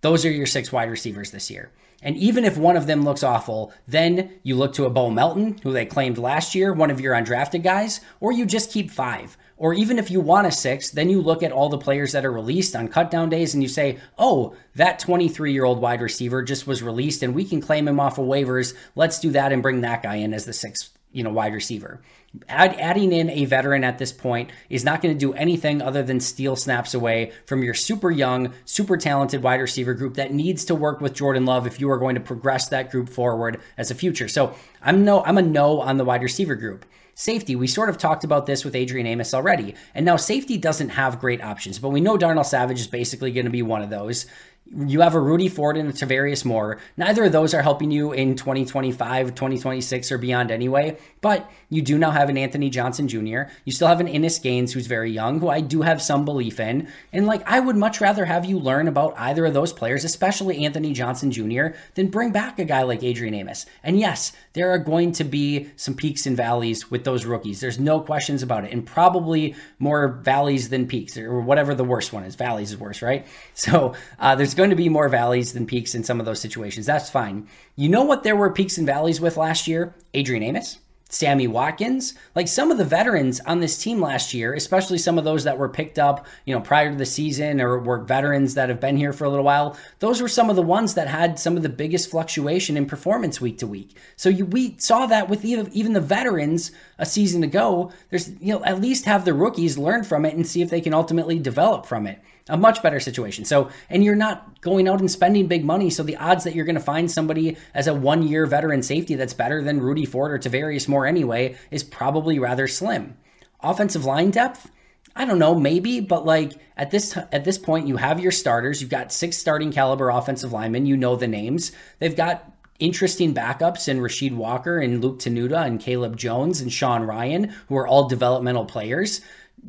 those 0.01 0.25
are 0.25 0.31
your 0.31 0.45
six 0.45 0.71
wide 0.71 0.89
receivers 0.89 1.31
this 1.31 1.49
year. 1.49 1.71
And 2.03 2.17
even 2.17 2.43
if 2.43 2.57
one 2.57 2.75
of 2.75 2.87
them 2.87 3.03
looks 3.03 3.21
awful, 3.21 3.71
then 3.87 4.31
you 4.41 4.55
look 4.55 4.73
to 4.73 4.85
a 4.85 4.89
Bo 4.89 5.11
Melton, 5.11 5.59
who 5.61 5.71
they 5.71 5.85
claimed 5.85 6.17
last 6.17 6.55
year, 6.55 6.73
one 6.73 6.89
of 6.89 6.99
your 6.99 7.13
undrafted 7.13 7.63
guys, 7.63 8.01
or 8.19 8.31
you 8.31 8.45
just 8.45 8.71
keep 8.71 8.89
five. 8.89 9.37
Or 9.55 9.75
even 9.75 9.99
if 9.99 10.09
you 10.09 10.19
want 10.19 10.47
a 10.47 10.51
six, 10.51 10.89
then 10.89 11.11
you 11.11 11.21
look 11.21 11.43
at 11.43 11.51
all 11.51 11.69
the 11.69 11.77
players 11.77 12.13
that 12.13 12.25
are 12.25 12.31
released 12.31 12.75
on 12.75 12.89
cutdown 12.89 13.29
days 13.29 13.53
and 13.53 13.61
you 13.61 13.69
say, 13.69 13.99
oh, 14.17 14.55
that 14.73 14.97
23 14.97 15.53
year 15.53 15.65
old 15.65 15.79
wide 15.79 16.01
receiver 16.01 16.41
just 16.41 16.65
was 16.65 16.81
released 16.81 17.21
and 17.21 17.35
we 17.35 17.45
can 17.45 17.61
claim 17.61 17.87
him 17.87 17.99
off 17.99 18.17
of 18.17 18.25
waivers. 18.25 18.73
Let's 18.95 19.19
do 19.19 19.29
that 19.31 19.51
and 19.51 19.61
bring 19.61 19.81
that 19.81 20.01
guy 20.01 20.15
in 20.15 20.33
as 20.33 20.45
the 20.45 20.53
sixth 20.53 20.89
you 21.11 21.23
know 21.23 21.31
wide 21.31 21.53
receiver. 21.53 22.01
Add, 22.47 22.75
adding 22.79 23.11
in 23.11 23.29
a 23.29 23.43
veteran 23.43 23.83
at 23.83 23.97
this 23.97 24.13
point 24.13 24.51
is 24.69 24.85
not 24.85 25.01
going 25.01 25.13
to 25.13 25.19
do 25.19 25.33
anything 25.33 25.81
other 25.81 26.01
than 26.01 26.21
steal 26.21 26.55
snaps 26.55 26.93
away 26.93 27.33
from 27.45 27.61
your 27.61 27.73
super 27.73 28.09
young, 28.09 28.53
super 28.63 28.95
talented 28.95 29.43
wide 29.43 29.59
receiver 29.59 29.93
group 29.93 30.13
that 30.13 30.33
needs 30.33 30.63
to 30.65 30.75
work 30.75 31.01
with 31.01 31.13
Jordan 31.13 31.45
Love 31.45 31.67
if 31.67 31.81
you 31.81 31.89
are 31.91 31.97
going 31.97 32.15
to 32.15 32.21
progress 32.21 32.69
that 32.69 32.89
group 32.89 33.09
forward 33.09 33.59
as 33.77 33.91
a 33.91 33.95
future. 33.95 34.29
So 34.29 34.55
I'm 34.81 35.03
no, 35.03 35.23
I'm 35.23 35.37
a 35.37 35.41
no 35.41 35.81
on 35.81 35.97
the 35.97 36.05
wide 36.05 36.23
receiver 36.23 36.55
group. 36.55 36.85
Safety, 37.13 37.55
we 37.55 37.67
sort 37.67 37.89
of 37.89 37.97
talked 37.97 38.23
about 38.23 38.45
this 38.45 38.63
with 38.63 38.75
Adrian 38.75 39.05
Amos 39.05 39.33
already. 39.33 39.75
And 39.93 40.05
now 40.05 40.15
safety 40.15 40.57
doesn't 40.57 40.89
have 40.89 41.19
great 41.19 41.43
options, 41.43 41.77
but 41.77 41.89
we 41.89 42.01
know 42.01 42.17
Darnell 42.17 42.43
Savage 42.43 42.79
is 42.79 42.87
basically 42.87 43.31
going 43.31 43.45
to 43.45 43.51
be 43.51 43.61
one 43.61 43.81
of 43.81 43.89
those. 43.89 44.25
You 44.73 45.01
have 45.01 45.15
a 45.15 45.19
Rudy 45.19 45.49
Ford 45.49 45.75
and 45.75 45.89
a 45.89 45.91
Tarvarius 45.91 46.45
Moore. 46.45 46.77
Neither 46.95 47.25
of 47.25 47.33
those 47.33 47.53
are 47.53 47.61
helping 47.61 47.91
you 47.91 48.13
in 48.13 48.35
2025, 48.35 49.35
2026, 49.35 50.11
or 50.13 50.17
beyond 50.17 50.49
anyway. 50.49 50.97
But 51.19 51.51
you 51.69 51.81
do 51.81 51.97
now 51.97 52.11
have 52.11 52.29
an 52.29 52.37
Anthony 52.37 52.69
Johnson 52.69 53.07
Jr. 53.09 53.51
You 53.65 53.73
still 53.73 53.89
have 53.89 53.99
an 53.99 54.07
Innis 54.07 54.39
Gaines 54.39 54.71
who's 54.71 54.87
very 54.87 55.11
young, 55.11 55.41
who 55.41 55.49
I 55.49 55.59
do 55.59 55.81
have 55.81 56.01
some 56.01 56.23
belief 56.23 56.59
in. 56.59 56.87
And 57.11 57.27
like, 57.27 57.43
I 57.45 57.59
would 57.59 57.75
much 57.75 57.99
rather 57.99 58.25
have 58.25 58.45
you 58.45 58.57
learn 58.57 58.87
about 58.87 59.13
either 59.17 59.45
of 59.45 59.53
those 59.53 59.73
players, 59.73 60.05
especially 60.05 60.63
Anthony 60.63 60.93
Johnson 60.93 61.31
Jr., 61.31 61.75
than 61.95 62.07
bring 62.07 62.31
back 62.31 62.57
a 62.57 62.65
guy 62.65 62.83
like 62.83 63.03
Adrian 63.03 63.33
Amos. 63.33 63.65
And 63.83 63.99
yes, 63.99 64.31
there 64.53 64.71
are 64.71 64.77
going 64.77 65.11
to 65.13 65.25
be 65.25 65.69
some 65.75 65.95
peaks 65.95 66.25
and 66.25 66.37
valleys 66.37 66.89
with 66.89 67.03
those 67.03 67.25
rookies. 67.25 67.59
There's 67.59 67.79
no 67.79 67.99
questions 67.99 68.41
about 68.41 68.63
it. 68.63 68.71
And 68.71 68.85
probably 68.85 69.53
more 69.79 70.07
valleys 70.07 70.69
than 70.69 70.87
peaks, 70.87 71.17
or 71.17 71.41
whatever 71.41 71.75
the 71.75 71.83
worst 71.83 72.13
one 72.13 72.23
is. 72.23 72.35
Valleys 72.35 72.71
is 72.71 72.77
worse, 72.77 73.01
right? 73.01 73.27
So 73.53 73.93
uh, 74.17 74.33
there's 74.35 74.55
going 74.61 74.69
to 74.69 74.75
be 74.75 74.89
more 74.89 75.09
valleys 75.09 75.53
than 75.53 75.65
peaks 75.65 75.95
in 75.95 76.03
some 76.03 76.19
of 76.19 76.27
those 76.27 76.39
situations. 76.39 76.85
That's 76.85 77.09
fine. 77.09 77.47
You 77.75 77.89
know 77.89 78.03
what 78.03 78.21
there 78.21 78.35
were 78.35 78.53
peaks 78.53 78.77
and 78.77 78.85
valleys 78.85 79.19
with 79.19 79.35
last 79.35 79.67
year? 79.67 79.95
Adrian 80.13 80.43
Amos. 80.43 80.77
Sammy 81.09 81.47
Watkins, 81.47 82.13
like 82.35 82.47
some 82.47 82.71
of 82.71 82.77
the 82.77 82.85
veterans 82.85 83.41
on 83.41 83.59
this 83.59 83.77
team 83.77 83.99
last 83.99 84.33
year, 84.33 84.53
especially 84.53 84.97
some 84.97 85.17
of 85.17 85.25
those 85.25 85.43
that 85.43 85.57
were 85.57 85.67
picked 85.67 85.99
up, 85.99 86.25
you 86.45 86.55
know, 86.55 86.61
prior 86.61 86.91
to 86.91 86.95
the 86.95 87.05
season 87.05 87.59
or 87.59 87.79
were 87.79 87.97
veterans 87.97 88.53
that 88.53 88.69
have 88.69 88.79
been 88.79 88.95
here 88.95 89.11
for 89.11 89.25
a 89.25 89.29
little 89.29 89.43
while, 89.43 89.75
those 89.99 90.21
were 90.21 90.29
some 90.29 90.49
of 90.49 90.55
the 90.55 90.61
ones 90.61 90.93
that 90.93 91.09
had 91.09 91.37
some 91.37 91.57
of 91.57 91.63
the 91.63 91.69
biggest 91.69 92.09
fluctuation 92.09 92.77
in 92.77 92.85
performance 92.85 93.41
week 93.41 93.57
to 93.57 93.67
week. 93.67 93.97
So 94.15 94.29
you, 94.29 94.45
we 94.45 94.77
saw 94.77 95.05
that 95.07 95.27
with 95.27 95.43
even 95.43 95.91
the 95.93 95.99
veterans 95.99 96.71
a 96.97 97.05
season 97.05 97.43
ago. 97.43 97.91
There's, 98.09 98.29
you 98.39 98.53
know, 98.53 98.63
at 98.63 98.79
least 98.79 99.03
have 99.03 99.25
the 99.25 99.33
rookies 99.33 99.77
learn 99.77 100.05
from 100.05 100.23
it 100.23 100.35
and 100.35 100.47
see 100.47 100.61
if 100.61 100.69
they 100.69 100.81
can 100.81 100.93
ultimately 100.93 101.39
develop 101.39 101.85
from 101.85 102.07
it 102.07 102.21
a 102.51 102.57
much 102.57 102.83
better 102.83 102.99
situation. 102.99 103.45
So, 103.45 103.69
and 103.89 104.03
you're 104.03 104.13
not 104.13 104.59
going 104.61 104.87
out 104.87 104.99
and 104.99 105.09
spending 105.09 105.47
big 105.47 105.63
money. 105.63 105.89
So 105.89 106.03
the 106.03 106.17
odds 106.17 106.43
that 106.43 106.53
you're 106.53 106.65
going 106.65 106.75
to 106.75 106.81
find 106.81 107.09
somebody 107.09 107.57
as 107.73 107.87
a 107.87 107.95
one 107.95 108.23
year 108.23 108.45
veteran 108.45 108.83
safety 108.83 109.15
that's 109.15 109.33
better 109.33 109.63
than 109.63 109.81
Rudy 109.81 110.05
Ford 110.05 110.31
or 110.31 110.37
Tarvarius 110.37 110.87
Moore 110.87 111.07
anyway 111.07 111.55
is 111.71 111.83
probably 111.83 112.37
rather 112.37 112.67
slim. 112.67 113.17
Offensive 113.61 114.03
line 114.03 114.31
depth, 114.31 114.69
I 115.15 115.23
don't 115.23 115.39
know, 115.39 115.55
maybe, 115.55 116.01
but 116.01 116.25
like 116.25 116.53
at 116.75 116.91
this 116.91 117.13
t- 117.13 117.21
at 117.31 117.45
this 117.45 117.57
point, 117.57 117.87
you 117.87 117.97
have 117.97 118.19
your 118.19 118.31
starters. 118.31 118.81
You've 118.81 118.89
got 118.89 119.13
six 119.13 119.37
starting 119.37 119.71
caliber 119.71 120.09
offensive 120.09 120.51
linemen. 120.51 120.85
You 120.85 120.97
know 120.97 121.15
the 121.15 121.27
names. 121.27 121.71
They've 121.99 122.15
got 122.15 122.51
interesting 122.79 123.33
backups 123.33 123.87
in 123.87 123.99
Rasheed 123.99 124.35
Walker 124.35 124.79
and 124.79 125.01
Luke 125.01 125.19
Tenuta 125.19 125.65
and 125.65 125.79
Caleb 125.79 126.17
Jones 126.17 126.59
and 126.59 126.73
Sean 126.73 127.03
Rhyan, 127.03 127.53
who 127.67 127.77
are 127.77 127.87
all 127.87 128.09
developmental 128.09 128.65
players. 128.65 129.21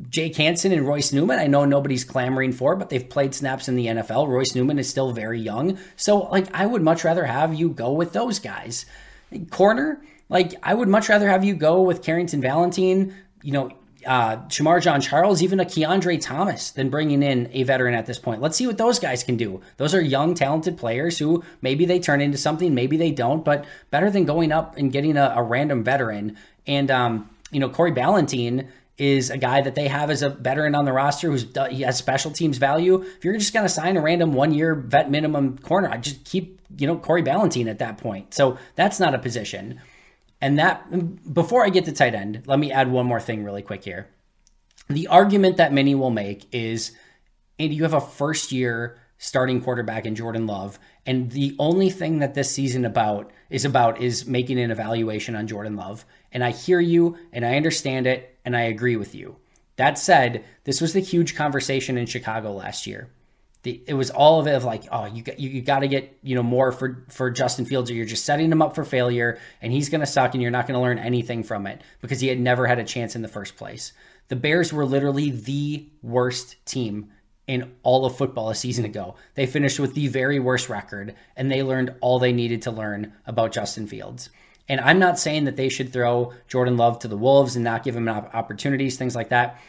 Jake 0.09 0.35
Hanson 0.37 0.71
and 0.71 0.87
Royce 0.87 1.13
Newman, 1.13 1.39
I 1.39 1.47
know 1.47 1.65
nobody's 1.65 2.03
clamoring 2.03 2.51
for, 2.51 2.75
but 2.75 2.89
they've 2.89 3.07
played 3.07 3.35
snaps 3.35 3.67
in 3.67 3.75
the 3.75 3.87
NFL. 3.87 4.27
Royce 4.27 4.55
Newman 4.55 4.79
is 4.79 4.89
still 4.89 5.11
very 5.11 5.39
young. 5.39 5.77
So, 5.95 6.19
like, 6.19 6.47
I 6.53 6.65
would 6.65 6.81
much 6.81 7.03
rather 7.03 7.25
have 7.25 7.53
you 7.53 7.69
go 7.69 7.91
with 7.91 8.13
those 8.13 8.39
guys. 8.39 8.85
Corner, 9.51 10.01
like, 10.29 10.55
I 10.63 10.73
would 10.73 10.87
much 10.87 11.09
rather 11.09 11.29
have 11.29 11.43
you 11.43 11.55
go 11.55 11.81
with 11.81 12.01
Carrington 12.01 12.41
Valentine, 12.41 13.13
you 13.43 13.51
know, 13.51 13.71
uh, 14.05 14.37
Shemar 14.47 14.81
Jean-Charles, 14.81 15.41
even 15.41 15.59
a 15.59 15.65
Kiondre 15.65 16.19
Thomas, 16.19 16.71
than 16.71 16.89
bringing 16.89 17.23
in 17.23 17.49
a 17.53 17.63
veteran 17.63 17.93
at 17.93 18.05
this 18.05 18.19
point. 18.19 18.41
Let's 18.41 18.57
see 18.57 18.67
what 18.67 18.77
those 18.77 18.99
guys 18.99 19.23
can 19.23 19.37
do. 19.37 19.61
Those 19.77 19.93
are 19.93 20.01
young, 20.01 20.33
talented 20.33 20.77
players 20.77 21.19
who 21.19 21.43
maybe 21.61 21.85
they 21.85 21.99
turn 21.99 22.19
into 22.19 22.37
something, 22.37 22.73
maybe 22.73 22.97
they 22.97 23.11
don't, 23.11 23.45
but 23.45 23.63
better 23.91 24.09
than 24.09 24.25
going 24.25 24.51
up 24.51 24.75
and 24.75 24.91
getting 24.91 25.17
a, 25.17 25.33
a 25.35 25.43
random 25.43 25.83
veteran. 25.83 26.35
And, 26.67 26.91
um, 26.91 27.29
you 27.51 27.59
know, 27.59 27.69
Corey 27.69 27.91
Ballentine 27.91 28.67
is 29.03 29.29
a 29.29 29.37
guy 29.37 29.59
that 29.59 29.75
they 29.75 29.89
have 29.89 30.09
as 30.09 30.21
a 30.21 30.29
veteran 30.29 30.75
on 30.75 30.85
the 30.85 30.93
roster 30.93 31.29
who's 31.29 31.45
he 31.69 31.81
has 31.81 31.97
special 31.97 32.31
teams 32.31 32.57
value. 32.57 33.01
If 33.01 33.25
you're 33.25 33.37
just 33.37 33.53
going 33.53 33.65
to 33.65 33.69
sign 33.69 33.97
a 33.97 34.01
random 34.01 34.31
one 34.33 34.53
year 34.53 34.75
vet 34.75 35.11
minimum 35.11 35.57
corner, 35.57 35.89
I 35.89 35.97
just 35.97 36.23
keep 36.23 36.61
you 36.77 36.87
know 36.87 36.97
Corey 36.97 37.21
Ballentine 37.21 37.69
at 37.69 37.79
that 37.79 37.97
point. 37.97 38.33
So 38.33 38.57
that's 38.75 39.01
not 39.01 39.13
a 39.13 39.19
position. 39.19 39.81
And 40.39 40.57
that 40.57 41.33
before 41.33 41.65
I 41.65 41.69
get 41.69 41.83
to 41.85 41.91
tight 41.91 42.15
end, 42.15 42.43
let 42.45 42.59
me 42.59 42.71
add 42.71 42.89
one 42.89 43.05
more 43.05 43.19
thing 43.19 43.43
really 43.43 43.61
quick 43.61 43.83
here. 43.83 44.07
The 44.87 45.07
argument 45.07 45.57
that 45.57 45.73
many 45.73 45.95
will 45.95 46.09
make 46.09 46.45
is, 46.53 46.91
and 47.59 47.73
you 47.73 47.83
have 47.83 47.93
a 47.93 48.01
first 48.01 48.53
year 48.53 48.99
starting 49.17 49.61
quarterback 49.61 50.05
in 50.05 50.15
Jordan 50.15 50.47
Love, 50.47 50.79
and 51.05 51.31
the 51.31 51.57
only 51.59 51.89
thing 51.89 52.19
that 52.19 52.35
this 52.35 52.51
season 52.51 52.85
about 52.85 53.31
is 53.49 53.65
about 53.65 53.99
is 54.01 54.25
making 54.25 54.59
an 54.59 54.71
evaluation 54.71 55.35
on 55.35 55.47
Jordan 55.47 55.75
Love. 55.75 56.05
And 56.33 56.43
I 56.43 56.51
hear 56.51 56.79
you 56.79 57.17
and 57.31 57.45
I 57.45 57.55
understand 57.55 58.07
it 58.07 58.37
and 58.43 58.57
I 58.57 58.63
agree 58.63 58.97
with 58.97 59.15
you. 59.15 59.37
That 59.77 59.97
said, 59.97 60.43
this 60.65 60.81
was 60.81 60.93
the 60.93 60.99
huge 60.99 61.35
conversation 61.35 61.97
in 61.97 62.05
Chicago 62.05 62.51
last 62.51 62.85
year. 62.85 63.09
The, 63.63 63.81
it 63.87 63.93
was 63.93 64.09
all 64.09 64.41
of 64.41 64.47
it 64.47 64.55
of 64.55 64.65
like, 64.65 64.83
oh, 64.91 65.05
you 65.05 65.23
got 65.23 65.39
you, 65.39 65.49
you 65.49 65.61
got 65.61 65.79
to 65.79 65.87
get 65.87 66.17
you 66.21 66.35
know 66.35 66.43
more 66.43 66.73
for 66.73 67.05
for 67.07 67.31
Justin 67.31 67.63
Fields, 67.63 67.89
or 67.89 67.93
you're 67.93 68.05
just 68.05 68.25
setting 68.25 68.51
him 68.51 68.61
up 68.61 68.75
for 68.75 68.83
failure, 68.83 69.39
and 69.61 69.71
he's 69.71 69.87
going 69.87 70.01
to 70.01 70.05
suck, 70.05 70.33
and 70.33 70.41
you're 70.41 70.51
not 70.51 70.67
going 70.67 70.77
to 70.77 70.81
learn 70.81 70.99
anything 70.99 71.43
from 71.43 71.65
it 71.65 71.81
because 72.01 72.19
he 72.19 72.27
had 72.27 72.41
never 72.41 72.67
had 72.67 72.77
a 72.77 72.83
chance 72.83 73.15
in 73.15 73.21
the 73.21 73.29
first 73.29 73.55
place. 73.55 73.93
The 74.27 74.35
Bears 74.35 74.73
were 74.73 74.85
literally 74.85 75.31
the 75.31 75.87
worst 76.01 76.57
team 76.65 77.09
in 77.47 77.73
all 77.83 78.05
of 78.05 78.17
football 78.17 78.49
a 78.49 78.55
season 78.55 78.83
ago. 78.83 79.15
They 79.35 79.45
finished 79.45 79.79
with 79.79 79.93
the 79.93 80.07
very 80.07 80.39
worst 80.39 80.67
record, 80.69 81.15
and 81.35 81.49
they 81.49 81.63
learned 81.63 81.95
all 82.01 82.19
they 82.19 82.33
needed 82.33 82.61
to 82.63 82.71
learn 82.71 83.13
about 83.25 83.53
Justin 83.53 83.87
Fields. 83.87 84.29
And 84.69 84.79
I'm 84.79 84.99
not 84.99 85.19
saying 85.19 85.43
that 85.43 85.57
they 85.57 85.69
should 85.69 85.91
throw 85.91 86.33
Jordan 86.47 86.77
Love 86.77 86.99
to 86.99 87.07
the 87.07 87.17
Wolves 87.17 87.55
and 87.55 87.65
not 87.65 87.83
give 87.83 87.95
him 87.95 88.07
opportunities, 88.07 88.97
things 88.97 89.15
like 89.15 89.29
that. 89.29 89.59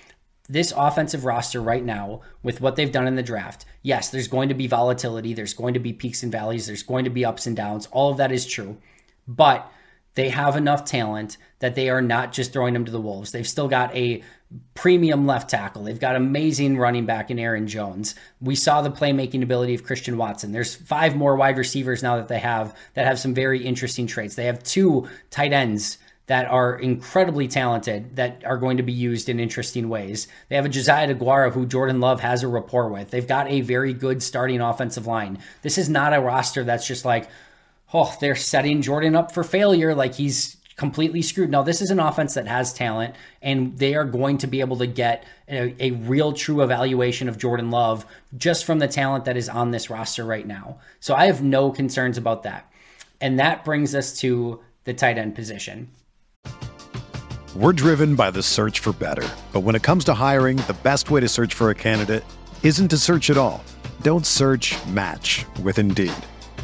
This 0.48 0.72
offensive 0.76 1.24
roster 1.24 1.60
right 1.60 1.84
now, 1.84 2.20
with 2.42 2.60
what 2.60 2.76
they've 2.76 2.92
done 2.92 3.06
in 3.06 3.16
the 3.16 3.22
draft, 3.22 3.64
yes, 3.82 4.10
there's 4.10 4.28
going 4.28 4.50
to 4.50 4.54
be 4.54 4.66
volatility, 4.66 5.32
there's 5.32 5.54
going 5.54 5.74
to 5.74 5.80
be 5.80 5.92
peaks 5.92 6.22
and 6.22 6.30
valleys, 6.30 6.66
there's 6.66 6.82
going 6.82 7.04
to 7.04 7.10
be 7.10 7.24
ups 7.24 7.46
and 7.46 7.56
downs. 7.56 7.88
All 7.90 8.10
of 8.10 8.18
that 8.18 8.30
is 8.30 8.46
true. 8.46 8.76
But 9.26 9.70
they 10.14 10.28
have 10.28 10.56
enough 10.56 10.84
talent 10.84 11.36
that 11.58 11.74
they 11.74 11.88
are 11.88 12.02
not 12.02 12.32
just 12.32 12.52
throwing 12.52 12.74
them 12.74 12.84
to 12.84 12.92
the 12.92 13.00
Wolves. 13.00 13.32
They've 13.32 13.46
still 13.46 13.68
got 13.68 13.94
a 13.94 14.22
premium 14.74 15.26
left 15.26 15.50
tackle. 15.50 15.82
They've 15.82 15.98
got 15.98 16.14
amazing 16.14 16.78
running 16.78 17.06
back 17.06 17.30
in 17.30 17.38
Aaron 17.38 17.66
Jones. 17.66 18.14
We 18.40 18.54
saw 18.54 18.82
the 18.82 18.90
playmaking 18.90 19.42
ability 19.42 19.74
of 19.74 19.84
Christian 19.84 20.16
Watson. 20.16 20.52
There's 20.52 20.74
five 20.74 21.16
more 21.16 21.34
wide 21.34 21.58
receivers 21.58 22.02
now 22.02 22.16
that 22.16 22.28
they 22.28 22.38
have 22.38 22.76
that 22.94 23.06
have 23.06 23.18
some 23.18 23.34
very 23.34 23.64
interesting 23.64 24.06
traits. 24.06 24.36
They 24.36 24.44
have 24.46 24.62
two 24.62 25.08
tight 25.30 25.52
ends 25.52 25.98
that 26.26 26.46
are 26.46 26.78
incredibly 26.78 27.46
talented 27.46 28.16
that 28.16 28.42
are 28.46 28.56
going 28.56 28.78
to 28.78 28.82
be 28.82 28.92
used 28.92 29.28
in 29.28 29.38
interesting 29.38 29.90
ways. 29.90 30.26
They 30.48 30.56
have 30.56 30.64
a 30.64 30.70
Josiah 30.70 31.14
DeGuara 31.14 31.52
who 31.52 31.66
Jordan 31.66 32.00
Love 32.00 32.20
has 32.20 32.42
a 32.42 32.48
rapport 32.48 32.88
with. 32.88 33.10
They've 33.10 33.26
got 33.26 33.48
a 33.48 33.60
very 33.60 33.92
good 33.92 34.22
starting 34.22 34.62
offensive 34.62 35.06
line. 35.06 35.38
This 35.60 35.76
is 35.76 35.90
not 35.90 36.14
a 36.14 36.20
roster 36.20 36.64
that's 36.64 36.86
just 36.86 37.04
like, 37.04 37.28
oh, 37.94 38.14
they're 38.20 38.34
setting 38.34 38.82
Jordan 38.82 39.14
up 39.14 39.32
for 39.32 39.44
failure. 39.44 39.94
Like 39.94 40.14
he's 40.14 40.56
completely 40.76 41.22
screwed. 41.22 41.50
Now, 41.50 41.62
this 41.62 41.80
is 41.80 41.90
an 41.90 42.00
offense 42.00 42.34
that 42.34 42.48
has 42.48 42.72
talent, 42.72 43.14
and 43.40 43.78
they 43.78 43.94
are 43.94 44.04
going 44.04 44.38
to 44.38 44.46
be 44.46 44.60
able 44.60 44.76
to 44.78 44.86
get 44.86 45.24
a, 45.48 45.74
a, 45.78 45.90
real, 45.92 46.32
true 46.32 46.62
evaluation 46.62 47.28
of 47.28 47.38
Jordan 47.38 47.70
Love 47.70 48.04
just 48.36 48.64
from 48.64 48.80
the 48.80 48.88
talent 48.88 49.24
that 49.26 49.36
is 49.36 49.48
on 49.48 49.70
this 49.70 49.88
roster 49.88 50.24
right 50.24 50.46
now. 50.46 50.78
So 50.98 51.14
I 51.14 51.26
have 51.26 51.42
no 51.42 51.70
concerns 51.70 52.18
about 52.18 52.42
that. 52.42 52.70
And 53.20 53.38
that 53.38 53.64
brings 53.64 53.94
us 53.94 54.18
to 54.20 54.60
the 54.82 54.92
tight 54.92 55.16
end 55.16 55.34
position. 55.34 55.90
We're 57.54 57.72
driven 57.72 58.16
by 58.16 58.32
the 58.32 58.42
search 58.42 58.80
for 58.80 58.92
better. 58.92 59.28
But 59.52 59.60
when 59.60 59.76
it 59.76 59.82
comes 59.84 60.04
to 60.06 60.14
hiring, 60.14 60.56
the 60.56 60.76
best 60.82 61.10
way 61.10 61.20
to 61.20 61.28
search 61.28 61.54
for 61.54 61.70
a 61.70 61.74
candidate 61.74 62.24
isn't 62.64 62.88
to 62.88 62.98
search 62.98 63.30
at 63.30 63.38
all. 63.38 63.62
Don't 64.02 64.26
search 64.26 64.74
match 64.86 65.46
with 65.62 65.78
Indeed. 65.78 66.12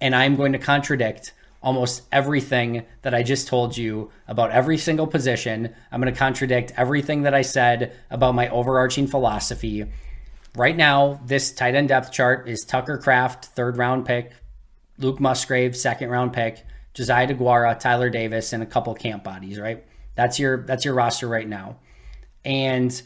And 0.00 0.14
I'm 0.14 0.36
going 0.36 0.52
to 0.52 0.58
contradict 0.58 1.32
almost 1.62 2.02
everything 2.10 2.84
that 3.02 3.14
I 3.14 3.22
just 3.22 3.46
told 3.46 3.76
you 3.76 4.10
about 4.26 4.50
every 4.50 4.78
single 4.78 5.06
position. 5.06 5.74
I'm 5.92 6.00
going 6.00 6.12
to 6.12 6.18
contradict 6.18 6.72
everything 6.76 7.22
that 7.22 7.34
I 7.34 7.42
said 7.42 7.96
about 8.10 8.34
my 8.34 8.48
overarching 8.48 9.06
philosophy. 9.06 9.84
Right 10.56 10.76
now, 10.76 11.20
this 11.24 11.52
tight 11.52 11.74
end 11.74 11.88
depth 11.88 12.12
chart 12.12 12.48
is 12.48 12.64
Tucker 12.64 12.98
Kraft, 12.98 13.46
third 13.46 13.76
round 13.76 14.06
pick, 14.06 14.32
Luke 14.98 15.20
Musgrave, 15.20 15.76
second 15.76 16.08
round 16.08 16.32
pick, 16.32 16.64
Josiah 16.94 17.28
DeGuara, 17.28 17.78
Tyler 17.78 18.10
Davis, 18.10 18.52
and 18.52 18.62
a 18.62 18.66
couple 18.66 18.94
camp 18.94 19.22
bodies, 19.22 19.60
right? 19.60 19.84
That's 20.14 20.38
your 20.38 20.64
that's 20.64 20.84
your 20.84 20.94
roster 20.94 21.28
right 21.28 21.48
now. 21.48 21.76
And 22.44 23.00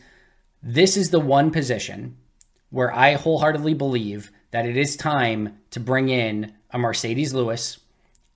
this 0.62 0.96
is 0.96 1.10
the 1.10 1.20
one 1.20 1.50
position 1.50 2.16
where 2.70 2.92
I 2.92 3.14
wholeheartedly 3.14 3.74
believe 3.74 4.32
that 4.52 4.66
it 4.66 4.76
is 4.76 4.96
time 4.96 5.58
to 5.70 5.80
bring 5.80 6.08
in 6.08 6.54
a 6.74 6.78
Marcedes 6.78 7.32
Lewis 7.32 7.78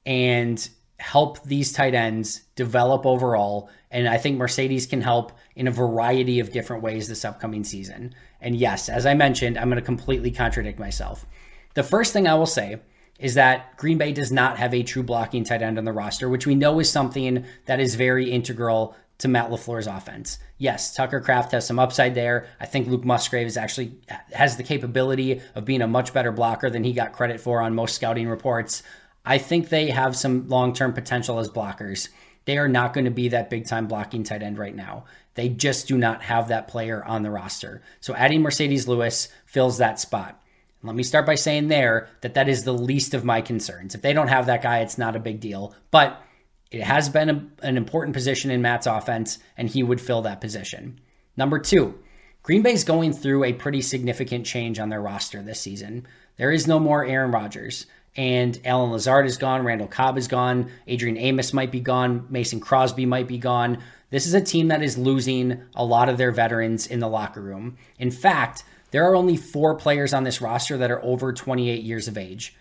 and 0.06 0.68
help 0.98 1.42
these 1.44 1.72
tight 1.72 1.94
ends 1.94 2.42
develop 2.54 3.04
overall. 3.04 3.68
And 3.90 4.08
I 4.08 4.16
think 4.16 4.38
Marcedes 4.38 4.88
can 4.88 5.02
help 5.02 5.32
in 5.54 5.66
a 5.66 5.72
variety 5.72 6.40
of 6.40 6.52
different 6.52 6.82
ways 6.82 7.08
this 7.08 7.24
upcoming 7.24 7.64
season. 7.64 8.14
And 8.40 8.56
yes, 8.56 8.88
as 8.88 9.04
I 9.06 9.14
mentioned, 9.14 9.58
I'm 9.58 9.68
going 9.68 9.76
to 9.76 9.84
completely 9.84 10.30
contradict 10.30 10.78
myself. 10.78 11.26
The 11.74 11.82
first 11.82 12.12
thing 12.12 12.26
I 12.26 12.34
will 12.34 12.46
say 12.46 12.80
is 13.18 13.34
that 13.34 13.76
Green 13.76 13.98
Bay 13.98 14.12
does 14.12 14.30
not 14.30 14.58
have 14.58 14.72
a 14.72 14.84
true 14.84 15.02
blocking 15.02 15.42
tight 15.42 15.60
end 15.62 15.76
on 15.76 15.84
the 15.84 15.92
roster, 15.92 16.28
which 16.28 16.46
we 16.46 16.54
know 16.54 16.78
is 16.78 16.88
something 16.90 17.44
that 17.66 17.80
is 17.80 17.96
very 17.96 18.30
integral 18.30 18.94
to 19.18 19.28
Matt 19.28 19.50
LaFleur's 19.50 19.86
offense. 19.86 20.38
Yes, 20.58 20.94
Tucker 20.94 21.20
Kraft 21.20 21.52
has 21.52 21.66
some 21.66 21.78
upside 21.78 22.14
there. 22.14 22.46
I 22.60 22.66
think 22.66 22.86
Luke 22.86 23.04
Musgrave 23.04 23.46
is 23.46 23.56
actually 23.56 23.98
has 24.32 24.56
the 24.56 24.62
capability 24.62 25.40
of 25.54 25.64
being 25.64 25.82
a 25.82 25.88
much 25.88 26.12
better 26.12 26.32
blocker 26.32 26.70
than 26.70 26.84
he 26.84 26.92
got 26.92 27.12
credit 27.12 27.40
for 27.40 27.60
on 27.60 27.74
most 27.74 27.96
scouting 27.96 28.28
reports. 28.28 28.82
I 29.24 29.38
think 29.38 29.68
they 29.68 29.90
have 29.90 30.16
some 30.16 30.48
long-term 30.48 30.92
potential 30.92 31.38
as 31.38 31.50
blockers. 31.50 32.08
They 32.44 32.56
are 32.56 32.68
not 32.68 32.94
going 32.94 33.04
to 33.04 33.10
be 33.10 33.28
that 33.28 33.50
big-time 33.50 33.88
blocking 33.88 34.22
tight 34.22 34.42
end 34.42 34.56
right 34.56 34.74
now. 34.74 35.04
They 35.34 35.48
just 35.48 35.86
do 35.86 35.98
not 35.98 36.22
have 36.22 36.48
that 36.48 36.68
player 36.68 37.04
on 37.04 37.22
the 37.22 37.30
roster. 37.30 37.82
So 38.00 38.14
adding 38.14 38.42
Marcedes 38.42 38.86
Lewis 38.86 39.28
fills 39.44 39.78
that 39.78 40.00
spot. 40.00 40.40
Let 40.82 40.94
me 40.94 41.02
start 41.02 41.26
by 41.26 41.34
saying 41.34 41.68
there 41.68 42.08
that 42.20 42.34
that 42.34 42.48
is 42.48 42.62
the 42.62 42.72
least 42.72 43.12
of 43.12 43.24
my 43.24 43.40
concerns. 43.40 43.94
If 43.94 44.02
they 44.02 44.12
don't 44.12 44.28
have 44.28 44.46
that 44.46 44.62
guy, 44.62 44.78
it's 44.78 44.96
not 44.96 45.16
a 45.16 45.20
big 45.20 45.40
deal. 45.40 45.74
But 45.90 46.22
it 46.70 46.82
has 46.82 47.08
been 47.08 47.30
a, 47.30 47.66
an 47.66 47.76
important 47.76 48.14
position 48.14 48.50
in 48.50 48.62
Matt's 48.62 48.86
offense, 48.86 49.38
and 49.56 49.68
he 49.68 49.82
would 49.82 50.00
fill 50.00 50.22
that 50.22 50.40
position. 50.40 51.00
Number 51.36 51.58
two, 51.58 51.98
Green 52.42 52.62
Bay's 52.62 52.84
going 52.84 53.12
through 53.12 53.44
a 53.44 53.52
pretty 53.52 53.82
significant 53.82 54.46
change 54.46 54.78
on 54.78 54.88
their 54.88 55.00
roster 55.00 55.42
this 55.42 55.60
season. 55.60 56.06
There 56.36 56.50
is 56.50 56.66
no 56.66 56.78
more 56.78 57.04
Aaron 57.04 57.30
Rodgers, 57.30 57.86
and 58.16 58.60
Allen 58.64 58.90
Lazard 58.90 59.26
is 59.26 59.38
gone, 59.38 59.64
Randall 59.64 59.86
Cobb 59.86 60.18
is 60.18 60.28
gone, 60.28 60.70
Adrian 60.86 61.16
Amos 61.16 61.52
might 61.52 61.70
be 61.70 61.80
gone, 61.80 62.26
Mason 62.28 62.60
Crosby 62.60 63.06
might 63.06 63.28
be 63.28 63.38
gone. 63.38 63.78
This 64.10 64.26
is 64.26 64.34
a 64.34 64.40
team 64.40 64.68
that 64.68 64.82
is 64.82 64.96
losing 64.98 65.62
a 65.74 65.84
lot 65.84 66.08
of 66.08 66.18
their 66.18 66.32
veterans 66.32 66.86
in 66.86 67.00
the 67.00 67.08
locker 67.08 67.40
room. 67.40 67.76
In 67.98 68.10
fact, 68.10 68.64
there 68.90 69.04
are 69.08 69.14
only 69.14 69.36
four 69.36 69.74
players 69.76 70.14
on 70.14 70.24
this 70.24 70.40
roster 70.40 70.76
that 70.78 70.90
are 70.90 71.04
over 71.04 71.32
28 71.32 71.82
years 71.82 72.08
of 72.08 72.16
age. 72.16 72.56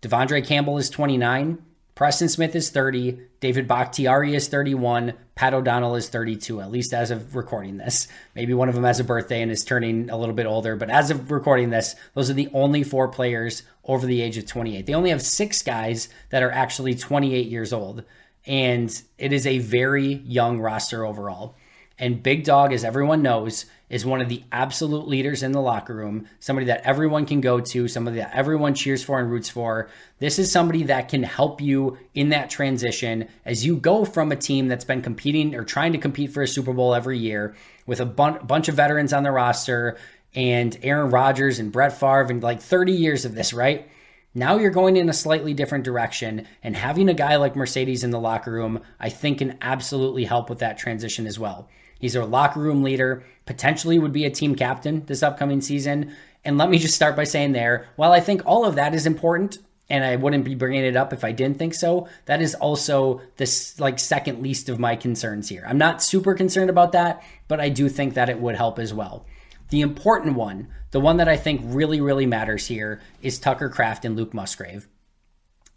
De'Vondre 0.00 0.44
Campbell 0.44 0.78
is 0.78 0.88
29, 0.88 1.58
Preston 1.98 2.28
Smith 2.28 2.54
is 2.54 2.70
30, 2.70 3.18
David 3.40 3.66
Bakhtiari 3.66 4.32
is 4.32 4.46
31, 4.46 5.14
Pat 5.34 5.52
O'Donnell 5.52 5.96
is 5.96 6.08
32, 6.08 6.60
at 6.60 6.70
least 6.70 6.94
as 6.94 7.10
of 7.10 7.34
recording 7.34 7.76
this. 7.76 8.06
Maybe 8.36 8.54
one 8.54 8.68
of 8.68 8.76
them 8.76 8.84
has 8.84 9.00
a 9.00 9.04
birthday 9.04 9.42
and 9.42 9.50
is 9.50 9.64
turning 9.64 10.08
a 10.08 10.16
little 10.16 10.36
bit 10.36 10.46
older, 10.46 10.76
but 10.76 10.90
as 10.90 11.10
of 11.10 11.32
recording 11.32 11.70
this, 11.70 11.96
those 12.14 12.30
are 12.30 12.34
the 12.34 12.50
only 12.52 12.84
four 12.84 13.08
players 13.08 13.64
over 13.82 14.06
the 14.06 14.20
age 14.20 14.36
of 14.38 14.46
28. 14.46 14.86
They 14.86 14.94
only 14.94 15.10
have 15.10 15.20
six 15.20 15.60
guys 15.60 16.08
that 16.30 16.44
are 16.44 16.52
actually 16.52 16.94
28 16.94 17.48
years 17.48 17.72
old, 17.72 18.04
and 18.46 19.02
it 19.18 19.32
is 19.32 19.44
a 19.44 19.58
very 19.58 20.22
young 20.24 20.60
roster 20.60 21.04
overall. 21.04 21.56
And 21.98 22.22
Big 22.22 22.44
Dog, 22.44 22.72
as 22.72 22.84
everyone 22.84 23.22
knows, 23.22 23.64
is 23.90 24.04
one 24.04 24.20
of 24.20 24.28
the 24.28 24.42
absolute 24.52 25.08
leaders 25.08 25.42
in 25.42 25.52
the 25.52 25.60
locker 25.60 25.94
room, 25.94 26.26
somebody 26.40 26.66
that 26.66 26.82
everyone 26.82 27.26
can 27.26 27.40
go 27.40 27.60
to, 27.60 27.88
somebody 27.88 28.18
that 28.18 28.34
everyone 28.34 28.74
cheers 28.74 29.02
for 29.02 29.18
and 29.18 29.30
roots 29.30 29.48
for. 29.48 29.88
This 30.18 30.38
is 30.38 30.52
somebody 30.52 30.82
that 30.84 31.08
can 31.08 31.22
help 31.22 31.60
you 31.60 31.98
in 32.14 32.28
that 32.30 32.50
transition 32.50 33.28
as 33.44 33.64
you 33.64 33.76
go 33.76 34.04
from 34.04 34.30
a 34.30 34.36
team 34.36 34.68
that's 34.68 34.84
been 34.84 35.02
competing 35.02 35.54
or 35.54 35.64
trying 35.64 35.92
to 35.92 35.98
compete 35.98 36.32
for 36.32 36.42
a 36.42 36.48
Super 36.48 36.72
Bowl 36.72 36.94
every 36.94 37.18
year 37.18 37.54
with 37.86 38.00
a 38.00 38.06
bun- 38.06 38.44
bunch 38.46 38.68
of 38.68 38.74
veterans 38.74 39.12
on 39.12 39.22
the 39.22 39.30
roster 39.30 39.96
and 40.34 40.78
Aaron 40.82 41.10
Rodgers 41.10 41.58
and 41.58 41.72
Brett 41.72 41.98
Favre 41.98 42.26
and 42.30 42.42
like 42.42 42.60
30 42.60 42.92
years 42.92 43.24
of 43.24 43.34
this, 43.34 43.52
right? 43.52 43.88
Now 44.34 44.56
you're 44.56 44.70
going 44.70 44.96
in 44.96 45.08
a 45.08 45.14
slightly 45.14 45.54
different 45.54 45.84
direction, 45.84 46.46
and 46.62 46.76
having 46.76 47.08
a 47.08 47.14
guy 47.14 47.36
like 47.36 47.54
Marcedes 47.54 48.04
in 48.04 48.10
the 48.10 48.20
locker 48.20 48.52
room, 48.52 48.82
I 49.00 49.08
think, 49.08 49.38
can 49.38 49.56
absolutely 49.60 50.26
help 50.26 50.50
with 50.50 50.58
that 50.58 50.78
transition 50.78 51.26
as 51.26 51.38
well. 51.38 51.68
He's 51.98 52.14
a 52.14 52.24
locker 52.24 52.60
room 52.60 52.82
leader, 52.82 53.24
potentially 53.48 53.98
would 53.98 54.12
be 54.12 54.26
a 54.26 54.30
team 54.30 54.54
captain 54.54 55.06
this 55.06 55.22
upcoming 55.22 55.62
season. 55.62 56.14
And 56.44 56.58
let 56.58 56.68
me 56.68 56.78
just 56.78 56.94
start 56.94 57.16
by 57.16 57.24
saying 57.24 57.52
there, 57.52 57.88
while 57.96 58.12
I 58.12 58.20
think 58.20 58.42
all 58.44 58.66
of 58.66 58.74
that 58.74 58.94
is 58.94 59.06
important, 59.06 59.56
and 59.88 60.04
I 60.04 60.16
wouldn't 60.16 60.44
be 60.44 60.54
bringing 60.54 60.84
it 60.84 60.96
up 60.96 61.14
if 61.14 61.24
I 61.24 61.32
didn't 61.32 61.58
think 61.58 61.72
so, 61.72 62.06
that 62.26 62.42
is 62.42 62.54
also 62.54 63.22
this 63.38 63.80
like 63.80 63.98
second 63.98 64.42
least 64.42 64.68
of 64.68 64.78
my 64.78 64.96
concerns 64.96 65.48
here. 65.48 65.64
I'm 65.66 65.78
not 65.78 66.02
super 66.02 66.34
concerned 66.34 66.68
about 66.68 66.92
that, 66.92 67.22
but 67.48 67.58
I 67.58 67.70
do 67.70 67.88
think 67.88 68.12
that 68.12 68.28
it 68.28 68.38
would 68.38 68.54
help 68.54 68.78
as 68.78 68.92
well. 68.92 69.24
The 69.70 69.80
important 69.80 70.36
one, 70.36 70.68
the 70.90 71.00
one 71.00 71.16
that 71.16 71.28
I 71.28 71.38
think 71.38 71.62
really, 71.64 72.02
really 72.02 72.26
matters 72.26 72.66
here, 72.66 73.00
is 73.22 73.38
Tucker 73.38 73.70
Kraft 73.70 74.04
and 74.04 74.14
Luke 74.14 74.34
Musgrave. 74.34 74.88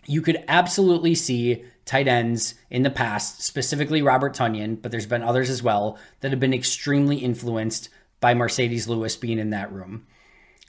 You 0.06 0.22
could 0.22 0.44
absolutely 0.50 1.16
see 1.16 1.64
tight 1.86 2.08
ends 2.08 2.56
in 2.70 2.84
the 2.84 2.90
past, 2.90 3.42
specifically 3.42 4.02
Robert 4.02 4.36
Tonyan, 4.36 4.82
but 4.82 4.92
there's 4.92 5.06
been 5.06 5.24
others 5.24 5.50
as 5.50 5.64
well 5.64 5.98
that 6.20 6.32
have 6.32 6.40
been 6.40 6.54
extremely 6.54 7.18
influenced 7.18 7.90
by 8.20 8.34
Marcedes 8.34 8.88
Lewis 8.88 9.16
being 9.16 9.40
in 9.40 9.50
that 9.50 9.72
room. 9.72 10.06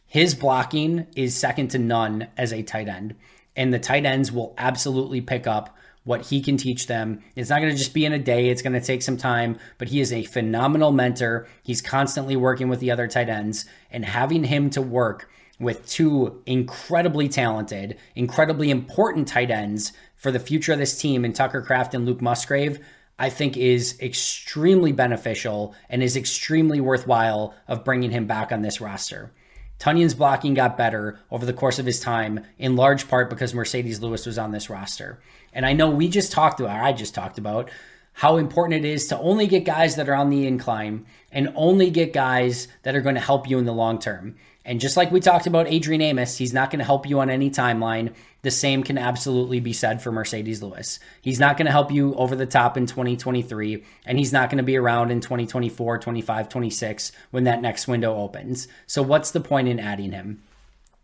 His 0.07 0.35
blocking 0.35 1.07
is 1.17 1.37
second 1.37 1.69
to 1.69 1.79
none 1.79 2.29
as 2.37 2.53
a 2.53 2.63
tight 2.63 2.89
end, 2.89 3.15
and 3.57 3.73
the 3.73 3.79
tight 3.79 4.05
ends 4.05 4.33
will 4.33 4.55
absolutely 4.59 5.21
pick 5.21 5.47
up 5.47 5.77
what 6.05 6.27
he 6.27 6.43
can 6.43 6.57
teach 6.57 6.87
them. 6.87 7.23
It's 7.37 7.51
not 7.51 7.61
going 7.61 7.73
to 7.73 7.79
just 7.79 7.95
be 7.95 8.05
in 8.05 8.13
a 8.13 8.19
day, 8.19 8.49
it's 8.49 8.63
going 8.63 8.73
to 8.73 8.81
take 8.81 9.03
some 9.03 9.17
time, 9.17 9.59
but 9.79 9.89
he 9.89 10.01
is 10.01 10.13
a 10.13 10.25
phenomenal 10.25 10.91
mentor. 10.91 11.47
He's 11.63 11.81
constantly 11.81 12.37
working 12.37 12.69
with 12.69 12.81
the 12.81 12.91
other 12.91 13.07
tight 13.07 13.29
ends, 13.29 13.65
and 13.91 14.05
having 14.05 14.45
him 14.45 14.69
to 14.71 14.83
work 14.83 15.31
with 15.61 15.87
two 15.87 16.43
incredibly 16.45 17.29
talented, 17.29 17.97
incredibly 18.17 18.71
important 18.71 19.29
tight 19.29 19.51
ends 19.51 19.93
for 20.23 20.31
the 20.31 20.39
future 20.39 20.73
of 20.73 20.79
this 20.79 20.97
team 20.97 21.25
in 21.25 21.33
Tucker 21.33 21.61
Kraft 21.61 21.95
and 21.95 22.07
Luke 22.07 22.23
Musgrave, 22.23 22.79
I 23.19 23.29
think 23.29 23.57
is 23.57 23.99
extremely 24.01 24.93
beneficial 24.93 25.75
and 25.91 26.01
is 26.01 26.17
extremely 26.17 26.81
worthwhile 26.81 27.57
of 27.67 27.83
bringing 27.83 28.13
him 28.13 28.29
back 28.29 28.53
on 28.53 28.63
this 28.63 28.81
roster. 28.81 29.33
Tonyan's 29.81 30.15
blocking 30.15 30.55
got 30.55 30.79
better 30.79 31.19
over 31.29 31.45
the 31.45 31.53
course 31.53 31.81
of 31.81 31.87
his 31.87 31.99
time, 31.99 32.45
in 32.57 32.77
large 32.77 33.09
part 33.09 33.31
because 33.31 33.53
Marcedes 33.53 34.01
Lewis 34.01 34.25
was 34.25 34.39
on 34.39 34.53
this 34.53 34.71
roster. 34.71 35.21
And 35.53 35.67
I 35.67 35.73
know 35.73 35.91
we 35.91 36.09
just 36.09 36.31
talked 36.31 36.61
about, 36.61 36.81
I 36.81 36.93
just 36.93 37.17
talked 37.17 37.37
about 37.37 37.69
how 38.13 38.37
important 38.37 38.85
it 38.85 38.89
is 38.89 39.09
to 39.09 39.19
only 39.19 39.49
get 39.49 39.65
guys 39.65 39.97
that 39.97 40.09
are 40.09 40.15
on 40.15 40.31
the 40.31 40.47
incline 40.47 41.05
and 41.33 41.53
only 41.57 41.91
get 41.91 42.13
guys 42.13 42.69
that 42.85 42.95
are 42.95 43.01
going 43.01 43.17
to 43.17 43.21
help 43.21 43.51
you 43.51 43.59
in 43.59 43.65
the 43.65 43.73
long 43.73 43.99
term. 43.99 44.37
And 44.65 44.81
just 44.81 44.97
like 44.97 45.11
we 45.11 45.19
talked 45.19 45.47
about 45.47 45.67
Adrian 45.67 46.01
Amos, 46.01 46.39
he's 46.39 46.53
not 46.53 46.71
going 46.71 46.79
to 46.79 46.85
help 46.85 47.09
you 47.09 47.19
on 47.21 47.31
any 47.31 47.51
timeline. 47.51 48.15
The 48.43 48.51
same 48.51 48.85
can 48.85 48.97
absolutely 48.97 49.59
be 49.59 49.73
said 49.73 50.01
for 50.01 50.13
Marcedes 50.13 50.63
Lewis. 50.63 51.01
He's 51.21 51.41
not 51.41 51.57
going 51.57 51.67
to 51.67 51.73
help 51.73 51.91
you 51.91 52.15
over 52.15 52.37
the 52.37 52.47
top 52.47 52.77
in 52.77 52.87
2023, 52.87 53.83
and 54.07 54.19
he's 54.19 54.33
not 54.33 54.51
going 54.51 54.59
to 54.59 54.63
be 54.63 54.77
around 54.77 55.11
in 55.11 55.21
2024, 55.21 55.99
25, 55.99 56.49
26 56.49 57.13
when 57.31 57.45
that 57.45 57.61
next 57.61 57.89
window 57.89 58.15
opens. 58.15 58.69
So, 58.87 59.03
what's 59.03 59.33
the 59.33 59.41
point 59.41 59.69
in 59.69 59.81
adding 59.81 60.13
him? 60.13 60.43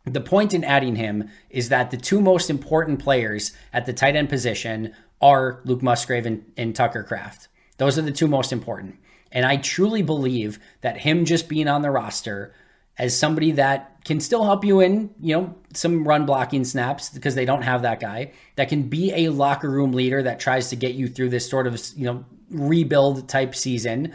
The 0.05 0.21
point 0.21 0.55
in 0.55 0.65
adding 0.65 0.97
him 0.97 1.29
is 1.51 1.69
that 1.69 1.91
the 1.91 1.97
two 1.97 2.21
most 2.21 2.49
important 2.49 3.01
players 3.01 3.53
at 3.73 3.87
the 3.87 3.93
tight 3.93 4.17
end 4.17 4.29
position 4.29 4.95
are 5.21 5.61
Luke 5.65 5.83
Musgrave 5.83 6.27
and, 6.27 6.51
and 6.57 6.75
Tucker 6.75 7.03
Kraft. 7.03 7.49
Those 7.79 7.99
are 7.99 8.03
the 8.03 8.13
two 8.13 8.29
most 8.29 8.53
important. 8.53 8.97
And 9.31 9.45
I 9.45 9.57
truly 9.57 10.03
believe 10.03 10.59
that 10.81 10.99
him 10.99 11.25
just 11.25 11.49
being 11.49 11.69
on 11.69 11.83
the 11.83 11.91
roster 11.91 12.55
as 12.99 13.17
somebody 13.17 13.53
that 13.53 14.05
can 14.05 14.21
still 14.21 14.45
help 14.45 14.65
you 14.65 14.81
in, 14.81 15.11
you 15.21 15.35
know, 15.37 15.55
some 15.73 16.07
run 16.07 16.27
blocking 16.27 16.65
snaps 16.65 17.11
because 17.11 17.35
they 17.35 17.45
don't 17.45 17.63
have 17.63 17.83
that 17.83 18.01
guy 18.01 18.33
that 18.57 18.69
can 18.69 18.85
be 18.85 19.13
a 19.13 19.29
locker 19.29 19.71
room 19.71 19.93
leader 19.93 20.23
that 20.23 20.41
tries 20.41 20.71
to 20.71 20.77
get 20.77 20.95
you 20.95 21.07
through 21.09 21.29
this 21.29 21.49
sort 21.49 21.67
of, 21.67 21.81
you 21.95 22.05
know, 22.05 22.25
rebuild 22.51 23.29
type 23.29 23.55
season. 23.55 24.13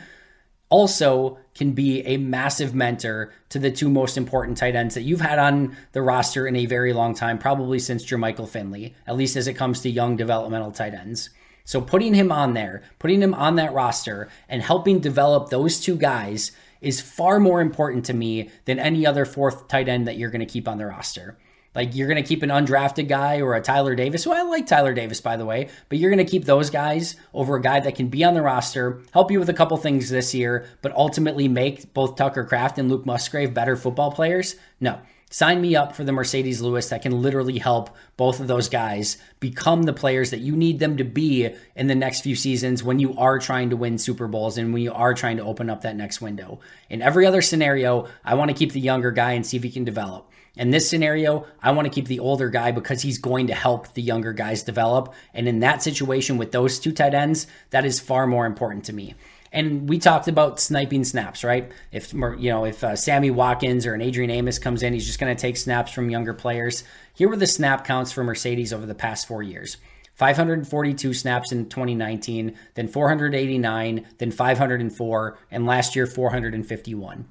Also 0.69 1.37
can 1.53 1.73
be 1.73 2.01
a 2.01 2.17
massive 2.17 2.73
mentor 2.73 3.31
to 3.49 3.59
the 3.59 3.71
two 3.71 3.89
most 3.89 4.17
important 4.17 4.57
tight 4.57 4.75
ends 4.75 4.95
that 4.95 5.03
you've 5.03 5.21
had 5.21 5.37
on 5.37 5.77
the 5.91 6.01
roster 6.01 6.47
in 6.47 6.55
a 6.55 6.65
very 6.65 6.91
long 6.91 7.13
time, 7.13 7.37
probably 7.37 7.77
since 7.77 8.03
Jermichael 8.03 8.49
Finley, 8.49 8.95
at 9.05 9.15
least 9.15 9.35
as 9.35 9.47
it 9.47 9.53
comes 9.53 9.81
to 9.81 9.89
young 9.89 10.17
developmental 10.17 10.71
tight 10.71 10.95
ends. 10.95 11.29
So 11.65 11.79
putting 11.79 12.13
him 12.13 12.31
on 12.31 12.55
there, 12.55 12.81
putting 12.99 13.21
him 13.21 13.33
on 13.33 13.55
that 13.55 13.73
roster 13.73 14.29
and 14.49 14.61
helping 14.61 14.99
develop 14.99 15.49
those 15.49 15.79
two 15.79 15.95
guys 15.95 16.51
is 16.83 17.01
far 17.01 17.39
more 17.39 17.61
important 17.61 18.05
to 18.05 18.13
me 18.13 18.49
than 18.65 18.79
any 18.79 19.05
other 19.05 19.25
fourth 19.25 19.67
tight 19.67 19.87
end 19.87 20.07
that 20.07 20.17
you're 20.17 20.29
going 20.29 20.45
to 20.45 20.45
keep 20.45 20.67
on 20.67 20.77
the 20.77 20.85
roster. 20.85 21.37
Like 21.75 21.95
you're 21.95 22.07
going 22.07 22.21
to 22.21 22.27
keep 22.27 22.43
an 22.43 22.49
undrafted 22.49 23.07
guy 23.07 23.41
or 23.41 23.55
a 23.55 23.61
Tyler 23.61 23.95
Davis. 23.95 24.27
Well, 24.27 24.37
I 24.37 24.47
like 24.47 24.67
Tyler 24.67 24.93
Davis, 24.93 25.21
by 25.21 25.37
the 25.37 25.45
way, 25.45 25.69
but 25.89 25.97
you're 25.97 26.11
going 26.11 26.23
to 26.23 26.29
keep 26.29 26.45
those 26.45 26.69
guys 26.69 27.15
over 27.33 27.55
a 27.55 27.61
guy 27.61 27.79
that 27.79 27.95
can 27.95 28.09
be 28.09 28.23
on 28.23 28.35
the 28.35 28.41
roster, 28.41 29.01
help 29.11 29.31
you 29.31 29.39
with 29.39 29.49
a 29.49 29.53
couple 29.53 29.75
things 29.77 30.09
this 30.09 30.35
year, 30.35 30.67
but 30.81 30.95
ultimately 30.95 31.47
make 31.47 31.93
both 31.93 32.15
Tucker 32.15 32.43
Kraft 32.43 32.77
and 32.77 32.89
Luke 32.89 33.05
Musgrave 33.05 33.53
better 33.53 33.75
football 33.75 34.11
players. 34.11 34.55
No, 34.79 35.01
Sign 35.33 35.61
me 35.61 35.75
up 35.75 35.95
for 35.95 36.03
the 36.03 36.11
Marcedes 36.11 36.61
Lewis 36.61 36.89
that 36.89 37.01
can 37.01 37.23
literally 37.23 37.57
help 37.57 37.89
both 38.17 38.39
of 38.39 38.45
those 38.45 38.69
guys 38.69 39.17
become 39.39 39.81
the 39.81 39.91
players 39.91 40.29
that 40.29 40.41
you 40.41 40.55
need 40.55 40.77
them 40.77 40.97
to 40.97 41.03
be 41.03 41.49
in 41.75 41.87
the 41.87 41.95
next 41.95 42.21
few 42.21 42.35
seasons 42.35 42.83
when 42.83 42.99
you 42.99 43.17
are 43.17 43.39
trying 43.39 43.71
to 43.71 43.75
win 43.75 43.97
Super 43.97 44.27
Bowls 44.27 44.59
and 44.59 44.71
when 44.71 44.83
you 44.83 44.93
are 44.93 45.15
trying 45.15 45.37
to 45.37 45.43
open 45.43 45.71
up 45.71 45.81
that 45.81 45.95
next 45.95 46.21
window. 46.21 46.59
In 46.87 47.01
every 47.01 47.25
other 47.25 47.41
scenario, 47.41 48.07
I 48.23 48.35
want 48.35 48.51
to 48.51 48.55
keep 48.55 48.73
the 48.73 48.79
younger 48.79 49.09
guy 49.09 49.31
and 49.31 49.43
see 49.43 49.57
if 49.57 49.63
he 49.63 49.71
can 49.71 49.83
develop. 49.83 50.29
In 50.55 50.69
this 50.69 50.87
scenario, 50.87 51.47
I 51.63 51.71
want 51.71 51.87
to 51.87 51.91
keep 51.91 52.05
the 52.05 52.19
older 52.19 52.49
guy 52.49 52.71
because 52.71 53.01
he's 53.01 53.17
going 53.17 53.47
to 53.47 53.55
help 53.55 53.95
the 53.95 54.03
younger 54.03 54.33
guys 54.33 54.61
develop. 54.61 55.15
And 55.33 55.47
in 55.47 55.61
that 55.61 55.81
situation 55.81 56.37
with 56.37 56.51
those 56.51 56.77
two 56.77 56.91
tight 56.91 57.15
ends, 57.15 57.47
that 57.71 57.85
is 57.85 57.99
far 57.99 58.27
more 58.27 58.45
important 58.45 58.85
to 58.85 58.93
me. 58.93 59.15
And 59.53 59.87
we 59.87 59.99
talked 59.99 60.27
about 60.27 60.59
sniping 60.59 61.03
snaps, 61.03 61.43
right? 61.43 61.71
If 61.91 62.11
you 62.11 62.49
know, 62.49 62.65
if 62.65 62.83
uh, 62.83 62.95
Sammy 62.95 63.29
Watkins 63.29 63.85
or 63.85 63.93
an 63.93 64.01
Adrian 64.01 64.31
Amos 64.31 64.57
comes 64.57 64.81
in, 64.81 64.93
he's 64.93 65.05
just 65.05 65.19
going 65.19 65.33
to 65.33 65.39
take 65.39 65.57
snaps 65.57 65.91
from 65.91 66.09
younger 66.09 66.33
players. 66.33 66.83
Here 67.13 67.29
were 67.29 67.35
the 67.35 67.45
snap 67.45 67.85
counts 67.85 68.11
for 68.11 68.23
Marcedes 68.23 68.73
over 68.73 68.87
the 68.87 68.95
past 68.95 69.27
four 69.27 69.43
years. 69.43 69.77
542 70.15 71.13
snaps 71.13 71.51
in 71.51 71.69
2019, 71.69 72.55
then 72.73 72.87
489, 72.87 74.05
then 74.17 74.31
504, 74.31 75.37
and 75.51 75.65
last 75.65 75.95
year 75.95 76.07
451. 76.07 77.27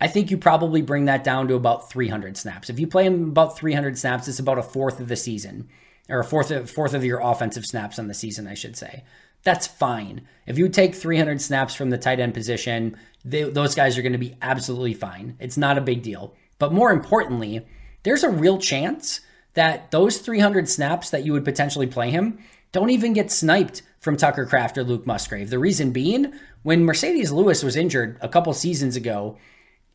I 0.00 0.08
think 0.08 0.30
you 0.30 0.38
probably 0.38 0.82
bring 0.82 1.04
that 1.06 1.24
down 1.24 1.48
to 1.48 1.54
about 1.54 1.90
300 1.90 2.36
snaps. 2.36 2.70
If 2.70 2.78
you 2.78 2.86
play 2.86 3.06
him 3.06 3.30
about 3.30 3.56
300 3.56 3.98
snaps, 3.98 4.28
it's 4.28 4.38
about 4.38 4.58
a 4.58 4.62
fourth 4.62 5.00
of 5.00 5.08
the 5.08 5.16
season, 5.16 5.68
or 6.08 6.20
a 6.20 6.24
fourth 6.24 6.50
of, 6.50 6.70
fourth 6.70 6.94
of 6.94 7.04
your 7.04 7.20
offensive 7.20 7.64
snaps 7.64 7.98
on 7.98 8.08
the 8.08 8.14
season, 8.14 8.46
I 8.46 8.54
should 8.54 8.76
say 8.76 9.04
that's 9.46 9.68
fine. 9.68 10.26
If 10.44 10.58
you 10.58 10.68
take 10.68 10.92
300 10.92 11.40
snaps 11.40 11.72
from 11.72 11.90
the 11.90 11.98
tight 11.98 12.18
end 12.18 12.34
position, 12.34 12.96
they, 13.24 13.44
those 13.44 13.76
guys 13.76 13.96
are 13.96 14.02
going 14.02 14.10
to 14.10 14.18
be 14.18 14.36
absolutely 14.42 14.92
fine. 14.92 15.36
It's 15.38 15.56
not 15.56 15.78
a 15.78 15.82
big 15.82 16.02
deal. 16.02 16.34
But 16.58 16.72
more 16.72 16.90
importantly, 16.90 17.64
there's 18.02 18.24
a 18.24 18.28
real 18.28 18.58
chance 18.58 19.20
that 19.54 19.92
those 19.92 20.18
300 20.18 20.68
snaps 20.68 21.10
that 21.10 21.24
you 21.24 21.32
would 21.32 21.44
potentially 21.44 21.86
play 21.86 22.10
him 22.10 22.40
don't 22.72 22.90
even 22.90 23.12
get 23.12 23.30
sniped 23.30 23.82
from 24.00 24.16
Tucker 24.16 24.46
Kraft 24.46 24.76
or 24.76 24.82
Luke 24.82 25.06
Musgrave. 25.06 25.48
The 25.48 25.60
reason 25.60 25.92
being, 25.92 26.32
when 26.64 26.84
Marcedes 26.84 27.30
Lewis 27.30 27.62
was 27.62 27.76
injured 27.76 28.18
a 28.20 28.28
couple 28.28 28.52
seasons 28.52 28.96
ago, 28.96 29.38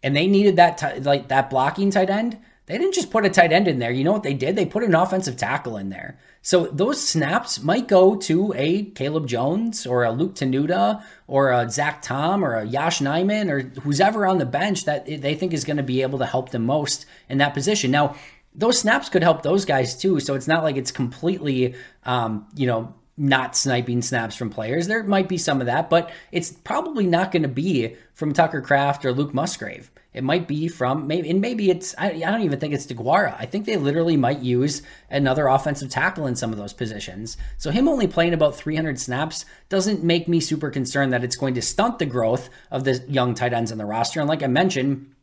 and 0.02 0.16
they 0.16 0.28
needed 0.28 0.56
that 0.56 0.78
t- 0.78 1.02
like 1.02 1.28
that 1.28 1.50
blocking 1.50 1.92
tight 1.92 2.10
end, 2.10 2.40
they 2.68 2.78
didn't 2.78 2.94
just 2.94 3.12
put 3.12 3.26
a 3.26 3.30
tight 3.30 3.52
end 3.52 3.68
in 3.68 3.80
there. 3.80 3.92
You 3.92 4.06
know 4.06 4.14
what 4.14 4.24
they 4.24 4.34
did? 4.34 4.56
They 4.56 4.66
put 4.66 4.84
an 4.84 4.96
offensive 4.96 5.36
tackle 5.36 5.76
in 5.76 5.90
there. 5.90 6.18
So 6.42 6.66
those 6.68 7.08
snaps 7.08 7.62
might 7.62 7.88
go 7.88 8.16
to 8.16 8.54
a 8.56 8.86
Caleb 8.86 9.28
Jones 9.28 9.86
or 9.86 10.04
a 10.04 10.12
Luke 10.12 10.34
Tenuta 10.34 11.04
or 11.28 11.52
a 11.52 11.70
Zach 11.70 12.02
Tom 12.02 12.44
or 12.44 12.56
a 12.56 12.66
Yosh 12.66 13.00
Nijman 13.00 13.50
or 13.50 13.82
who's 13.82 14.02
ever 14.02 14.26
on 14.26 14.40
the 14.40 14.46
bench 14.46 14.86
that 14.86 15.06
they 15.06 15.36
think 15.36 15.54
is 15.54 15.64
going 15.64 15.78
to 15.78 15.84
be 15.84 16.02
able 16.02 16.18
to 16.20 16.26
help 16.26 16.50
them 16.50 16.66
most 16.66 17.06
in 17.30 17.38
that 17.38 17.54
position. 17.54 17.92
Now, 17.92 18.16
those 18.56 18.80
snaps 18.80 19.08
could 19.08 19.24
help 19.24 19.44
those 19.44 19.66
guys 19.66 19.96
too. 19.96 20.20
So 20.20 20.34
it's 20.34 20.48
not 20.48 20.64
like 20.64 20.78
it's 20.78 20.92
completely, 20.92 21.76
um, 22.06 22.48
you 22.56 22.66
know, 22.66 22.96
not 23.18 23.56
sniping 23.56 24.02
snaps 24.02 24.36
from 24.36 24.50
players. 24.50 24.88
There 24.88 25.04
might 25.04 25.30
be 25.30 25.38
some 25.38 25.62
of 25.62 25.68
that, 25.68 25.90
but 25.90 26.12
it's 26.32 26.52
probably 26.52 27.06
not 27.06 27.32
going 27.32 27.44
to 27.44 27.50
be 27.50 27.96
from 28.14 28.34
Tucker 28.34 28.62
Kraft 28.62 29.06
or 29.06 29.14
Luke 29.14 29.34
Musgrave. 29.34 29.92
It 30.14 30.26
might 30.26 30.46
be 30.46 30.68
from 30.68 31.08
maybe, 31.08 31.30
and 31.30 31.40
maybe 31.40 31.70
it's, 31.70 31.96
I, 31.98 32.10
I 32.10 32.32
don't 32.32 32.42
even 32.42 32.60
think 32.60 32.74
it's 32.74 32.86
DeGuara. 32.86 33.34
I 33.40 33.46
think 33.46 33.66
they 33.66 33.78
literally 33.78 34.18
might 34.18 34.40
use 34.40 34.82
another 35.10 35.48
offensive 35.48 35.90
tackle 35.90 36.28
in 36.28 36.36
some 36.36 36.52
of 36.52 36.58
those 36.58 36.74
positions. 36.74 37.38
So 37.58 37.72
him 37.72 37.88
only 37.88 38.08
playing 38.08 38.34
about 38.34 38.56
300 38.56 39.00
snaps 39.00 39.46
doesn't 39.70 40.04
make 40.04 40.28
me 40.28 40.42
super 40.42 40.70
concerned 40.70 41.14
that 41.14 41.24
it's 41.24 41.38
going 41.38 41.54
to 41.54 41.62
stunt 41.62 41.98
the 41.98 42.06
growth 42.06 42.50
of 42.70 42.84
the 42.84 43.02
young 43.08 43.34
tight 43.36 43.54
ends 43.54 43.72
on 43.72 43.78
the 43.78 43.86
roster. 43.86 44.20
And 44.20 44.28
like 44.28 44.44
I 44.44 44.48
mentioned, 44.48 45.16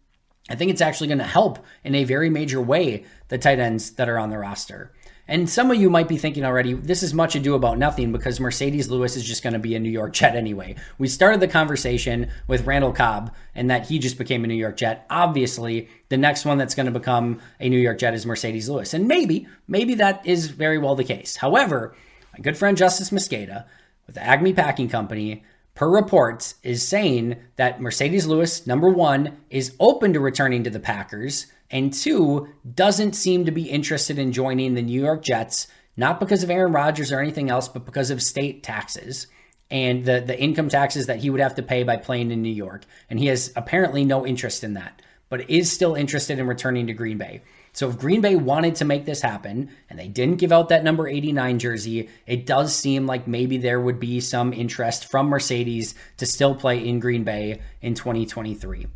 I 0.48 0.54
think 0.54 0.70
it's 0.70 0.80
actually 0.80 1.08
going 1.08 1.18
to 1.18 1.24
help 1.24 1.58
in 1.84 1.94
a 1.94 2.04
very 2.04 2.30
major 2.30 2.60
way 2.60 3.04
the 3.28 3.36
tight 3.36 3.58
ends 3.58 3.90
that 3.92 4.08
are 4.08 4.18
on 4.18 4.30
the 4.30 4.38
roster. 4.38 4.92
And 5.28 5.48
some 5.48 5.70
of 5.70 5.76
you 5.76 5.90
might 5.90 6.08
be 6.08 6.16
thinking 6.16 6.44
already, 6.44 6.72
this 6.72 7.02
is 7.02 7.12
much 7.12 7.36
ado 7.36 7.54
about 7.54 7.78
nothing 7.78 8.12
because 8.12 8.38
Marcedes 8.38 8.88
Lewis 8.88 9.14
is 9.14 9.24
just 9.24 9.42
going 9.42 9.52
to 9.52 9.58
be 9.58 9.74
a 9.74 9.78
New 9.78 9.90
York 9.90 10.14
Jet 10.14 10.34
anyway. 10.34 10.74
We 10.96 11.06
started 11.06 11.40
the 11.40 11.48
conversation 11.48 12.30
with 12.46 12.66
Randall 12.66 12.92
Cobb 12.92 13.34
and 13.54 13.70
that 13.70 13.88
he 13.88 13.98
just 13.98 14.16
became 14.16 14.42
a 14.42 14.46
New 14.46 14.54
York 14.54 14.78
Jet. 14.78 15.04
Obviously, 15.10 15.88
the 16.08 16.16
next 16.16 16.46
one 16.46 16.56
that's 16.56 16.74
going 16.74 16.86
to 16.86 16.98
become 16.98 17.40
a 17.60 17.68
New 17.68 17.78
York 17.78 17.98
Jet 17.98 18.14
is 18.14 18.24
Marcedes 18.24 18.70
Lewis. 18.70 18.94
And 18.94 19.06
maybe, 19.06 19.46
maybe 19.68 19.94
that 19.96 20.26
is 20.26 20.48
very 20.48 20.78
well 20.78 20.94
the 20.94 21.04
case. 21.04 21.36
However, 21.36 21.94
my 22.32 22.40
good 22.40 22.56
friend 22.56 22.78
Justis 22.78 23.12
Mosqueda 23.12 23.66
with 24.06 24.14
the 24.14 24.24
Acme 24.24 24.54
Packing 24.54 24.88
Company 24.88 25.44
per 25.78 25.88
reports, 25.88 26.56
is 26.64 26.84
saying 26.84 27.36
that 27.54 27.78
Marcedes 27.78 28.26
Lewis, 28.26 28.66
number 28.66 28.88
one, 28.88 29.36
is 29.48 29.76
open 29.78 30.12
to 30.12 30.18
returning 30.18 30.64
to 30.64 30.70
the 30.70 30.80
Packers 30.80 31.46
and 31.70 31.92
two, 31.92 32.48
doesn't 32.74 33.14
seem 33.14 33.44
to 33.44 33.50
be 33.50 33.70
interested 33.70 34.18
in 34.18 34.32
joining 34.32 34.74
the 34.74 34.82
New 34.82 35.00
York 35.00 35.22
Jets, 35.22 35.66
not 35.96 36.20
because 36.20 36.42
of 36.42 36.50
Aaron 36.50 36.72
Rodgers 36.72 37.12
or 37.12 37.20
anything 37.20 37.50
else, 37.50 37.68
but 37.68 37.84
because 37.84 38.10
of 38.10 38.22
state 38.22 38.62
taxes 38.62 39.26
and 39.70 40.04
the, 40.04 40.20
the 40.20 40.38
income 40.40 40.68
taxes 40.68 41.06
that 41.06 41.18
he 41.18 41.30
would 41.30 41.40
have 41.40 41.54
to 41.56 41.62
pay 41.62 41.82
by 41.82 41.96
playing 41.96 42.30
in 42.30 42.42
New 42.42 42.48
York. 42.48 42.84
And 43.10 43.18
he 43.18 43.26
has 43.26 43.52
apparently 43.54 44.04
no 44.04 44.26
interest 44.26 44.64
in 44.64 44.74
that, 44.74 45.02
but 45.28 45.48
is 45.50 45.70
still 45.70 45.94
interested 45.94 46.38
in 46.38 46.46
returning 46.46 46.86
to 46.86 46.92
Green 46.92 47.18
Bay. 47.18 47.42
So 47.74 47.88
if 47.88 47.98
Green 47.98 48.20
Bay 48.20 48.34
wanted 48.34 48.74
to 48.76 48.84
make 48.84 49.04
this 49.04 49.22
happen 49.22 49.70
and 49.90 49.98
they 49.98 50.08
didn't 50.08 50.38
give 50.38 50.52
out 50.52 50.68
that 50.70 50.82
number 50.82 51.06
89 51.06 51.58
jersey, 51.58 52.08
it 52.26 52.46
does 52.46 52.74
seem 52.74 53.06
like 53.06 53.28
maybe 53.28 53.58
there 53.58 53.80
would 53.80 54.00
be 54.00 54.20
some 54.20 54.52
interest 54.52 55.04
from 55.04 55.30
Marcedes 55.30 55.94
to 56.16 56.26
still 56.26 56.54
play 56.54 56.84
in 56.84 56.98
Green 56.98 57.24
Bay 57.24 57.60
in 57.82 57.94
2023. 57.94 58.86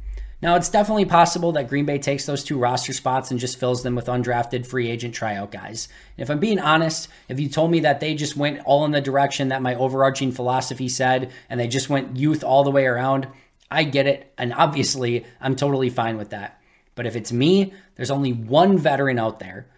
Now, 0.43 0.57
it's 0.57 0.69
definitely 0.69 1.05
possible 1.05 1.53
that 1.53 1.69
Green 1.69 1.85
Bay 1.85 1.99
takes 1.99 2.27
those 2.27 2.43
two 2.43 2.59
roster 2.59 2.93
spots 2.93 3.31
and 3.31 3.39
just 3.39 3.61
fills 3.61 3.85
them 3.85 3.95
with 3.95 4.07
undrafted 4.07 4.67
free 4.67 4.91
agent 4.91 5.15
tryout 5.15 5.53
guys. 5.53 5.87
And 6.17 6.25
if 6.25 6.31
I'm 6.31 6.41
being 6.41 6.59
honest, 6.59 7.09
if 7.29 7.39
you 7.39 7.49
told 7.49 7.71
me 7.71 7.79
that 7.81 8.01
they 8.01 8.17
just 8.17 8.37
went 8.37 8.59
all 8.65 8.85
in 8.85 8.91
the 8.91 9.01
direction 9.01 9.49
that 9.49 9.63
my 9.63 9.77
overarching 9.77 10.33
philosophy 10.33 10.89
said 10.89 11.31
and 11.49 11.61
they 11.61 11.69
just 11.69 11.89
went 11.89 12.17
youth 12.17 12.43
all 12.43 12.65
the 12.65 12.73
way 12.73 12.87
around, 12.87 13.29
I 13.71 13.85
get 13.85 14.09
it. 14.09 14.33
And 14.37 14.53
obviously, 14.53 15.25
I'm 15.41 15.55
totally 15.55 15.91
fine 15.91 16.17
with 16.17 16.31
that. 16.31 16.61
But 16.97 17.07
if 17.07 17.15
it's 17.15 17.33
me, 17.33 17.73
there's 17.95 18.11
only 18.11 18.33
one 18.33 18.79
veteran 18.79 19.21
out 19.21 19.39
there 19.39 19.69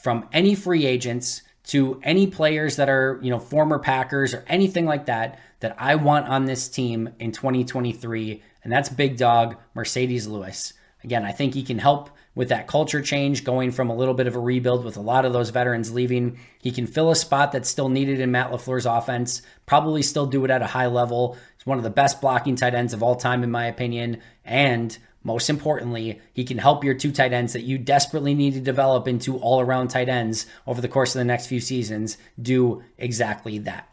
from 0.00 0.28
any 0.32 0.54
free 0.54 0.86
agents 0.86 1.42
to 1.64 2.00
any 2.04 2.28
players 2.28 2.76
that 2.76 2.88
are, 2.88 3.18
you 3.22 3.30
know, 3.30 3.40
former 3.40 3.80
Packers 3.80 4.34
or 4.34 4.44
anything 4.46 4.86
like 4.86 5.06
that 5.06 5.40
that 5.60 5.74
I 5.78 5.96
want 5.96 6.28
on 6.28 6.44
this 6.44 6.68
team 6.68 7.10
in 7.18 7.32
2023, 7.32 8.42
and 8.62 8.72
that's 8.72 8.88
big 8.88 9.16
dog 9.16 9.56
Marcedes 9.74 10.28
Lewis. 10.28 10.72
Again, 11.04 11.24
I 11.24 11.32
think 11.32 11.54
he 11.54 11.62
can 11.62 11.78
help 11.78 12.10
with 12.34 12.48
that 12.48 12.66
culture 12.66 13.02
change, 13.02 13.44
going 13.44 13.70
from 13.70 13.90
a 13.90 13.94
little 13.94 14.14
bit 14.14 14.26
of 14.26 14.34
a 14.34 14.40
rebuild 14.40 14.84
with 14.84 14.96
a 14.96 15.00
lot 15.00 15.24
of 15.24 15.32
those 15.32 15.50
veterans 15.50 15.92
leaving. 15.92 16.38
He 16.60 16.70
can 16.70 16.86
fill 16.86 17.10
a 17.10 17.16
spot 17.16 17.52
that's 17.52 17.68
still 17.68 17.88
needed 17.88 18.20
in 18.20 18.30
Matt 18.30 18.50
LaFleur's 18.50 18.86
offense, 18.86 19.42
probably 19.66 20.02
still 20.02 20.26
do 20.26 20.44
it 20.44 20.50
at 20.50 20.62
a 20.62 20.68
high 20.68 20.86
level. 20.86 21.36
He's 21.56 21.66
one 21.66 21.76
of 21.76 21.84
the 21.84 21.90
best 21.90 22.20
blocking 22.20 22.56
tight 22.56 22.74
ends 22.74 22.94
of 22.94 23.02
all 23.02 23.16
time, 23.16 23.42
in 23.42 23.50
my 23.50 23.66
opinion. 23.66 24.22
And 24.44 24.96
most 25.22 25.50
importantly, 25.50 26.20
he 26.32 26.44
can 26.44 26.58
help 26.58 26.84
your 26.84 26.94
two 26.94 27.12
tight 27.12 27.32
ends 27.32 27.52
that 27.52 27.62
you 27.62 27.78
desperately 27.78 28.34
need 28.34 28.54
to 28.54 28.60
develop 28.60 29.06
into 29.06 29.38
all 29.38 29.60
around 29.60 29.88
tight 29.88 30.08
ends 30.08 30.46
over 30.66 30.80
the 30.80 30.88
course 30.88 31.14
of 31.14 31.18
the 31.18 31.24
next 31.24 31.46
few 31.48 31.60
seasons 31.60 32.16
do 32.40 32.82
exactly 32.96 33.58
that. 33.58 33.88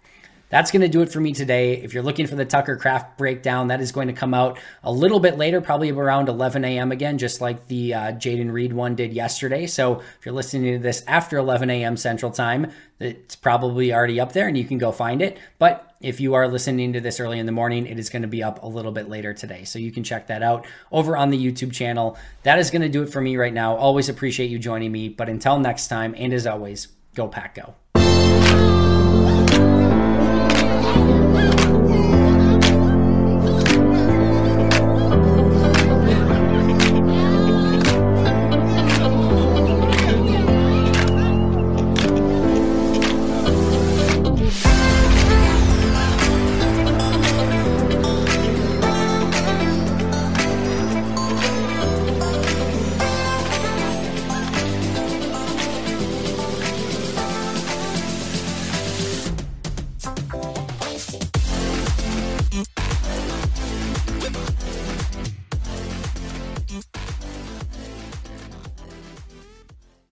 That's 0.49 0.71
going 0.71 0.81
to 0.81 0.87
do 0.87 1.01
it 1.01 1.11
for 1.11 1.19
me 1.19 1.31
today. 1.31 1.73
If 1.73 1.93
you're 1.93 2.03
looking 2.03 2.27
for 2.27 2.35
the 2.35 2.45
Tucker 2.45 2.75
Kraft 2.75 3.17
breakdown, 3.17 3.67
that 3.67 3.81
is 3.81 3.91
going 3.91 4.07
to 4.07 4.13
come 4.13 4.33
out 4.33 4.57
a 4.83 4.91
little 4.91 5.19
bit 5.19 5.37
later, 5.37 5.61
probably 5.61 5.91
around 5.91 6.27
11 6.27 6.65
a.m. 6.65 6.91
again, 6.91 7.17
just 7.17 7.39
like 7.39 7.67
the 7.67 7.93
uh, 7.93 8.11
Jayden 8.13 8.51
Reed 8.51 8.73
one 8.73 8.95
did 8.95 9.13
yesterday. 9.13 9.67
So 9.67 9.99
if 9.99 10.25
you're 10.25 10.33
listening 10.33 10.73
to 10.73 10.79
this 10.79 11.03
after 11.07 11.37
11 11.37 11.69
a.m. 11.69 11.97
Central 11.97 12.31
Time, 12.31 12.71
it's 12.99 13.35
probably 13.35 13.93
already 13.93 14.19
up 14.19 14.33
there 14.33 14.47
and 14.47 14.57
you 14.57 14.65
can 14.65 14.77
go 14.77 14.91
find 14.91 15.21
it. 15.21 15.37
But 15.57 15.95
if 16.01 16.19
you 16.19 16.33
are 16.33 16.47
listening 16.47 16.93
to 16.93 17.01
this 17.01 17.19
early 17.19 17.39
in 17.39 17.45
the 17.45 17.51
morning, 17.51 17.85
it 17.85 17.99
is 17.99 18.09
going 18.09 18.21
to 18.23 18.27
be 18.27 18.41
up 18.41 18.63
a 18.63 18.67
little 18.67 18.91
bit 18.91 19.09
later 19.09 19.33
today. 19.33 19.63
So 19.65 19.79
you 19.79 19.91
can 19.91 20.03
check 20.03 20.27
that 20.27 20.41
out 20.41 20.65
over 20.91 21.15
on 21.15 21.29
the 21.29 21.37
YouTube 21.37 21.73
channel. 21.73 22.17
That 22.43 22.57
is 22.57 22.71
going 22.71 22.81
to 22.81 22.89
do 22.89 23.03
it 23.03 23.09
for 23.09 23.21
me 23.21 23.37
right 23.37 23.53
now. 23.53 23.75
Always 23.75 24.09
appreciate 24.09 24.49
you 24.49 24.59
joining 24.59 24.91
me. 24.91 25.09
But 25.09 25.29
until 25.29 25.59
next 25.59 25.87
time, 25.87 26.15
and 26.17 26.33
as 26.33 26.47
always, 26.47 26.87
go 27.15 27.27
pack 27.27 27.55
go. 27.55 27.75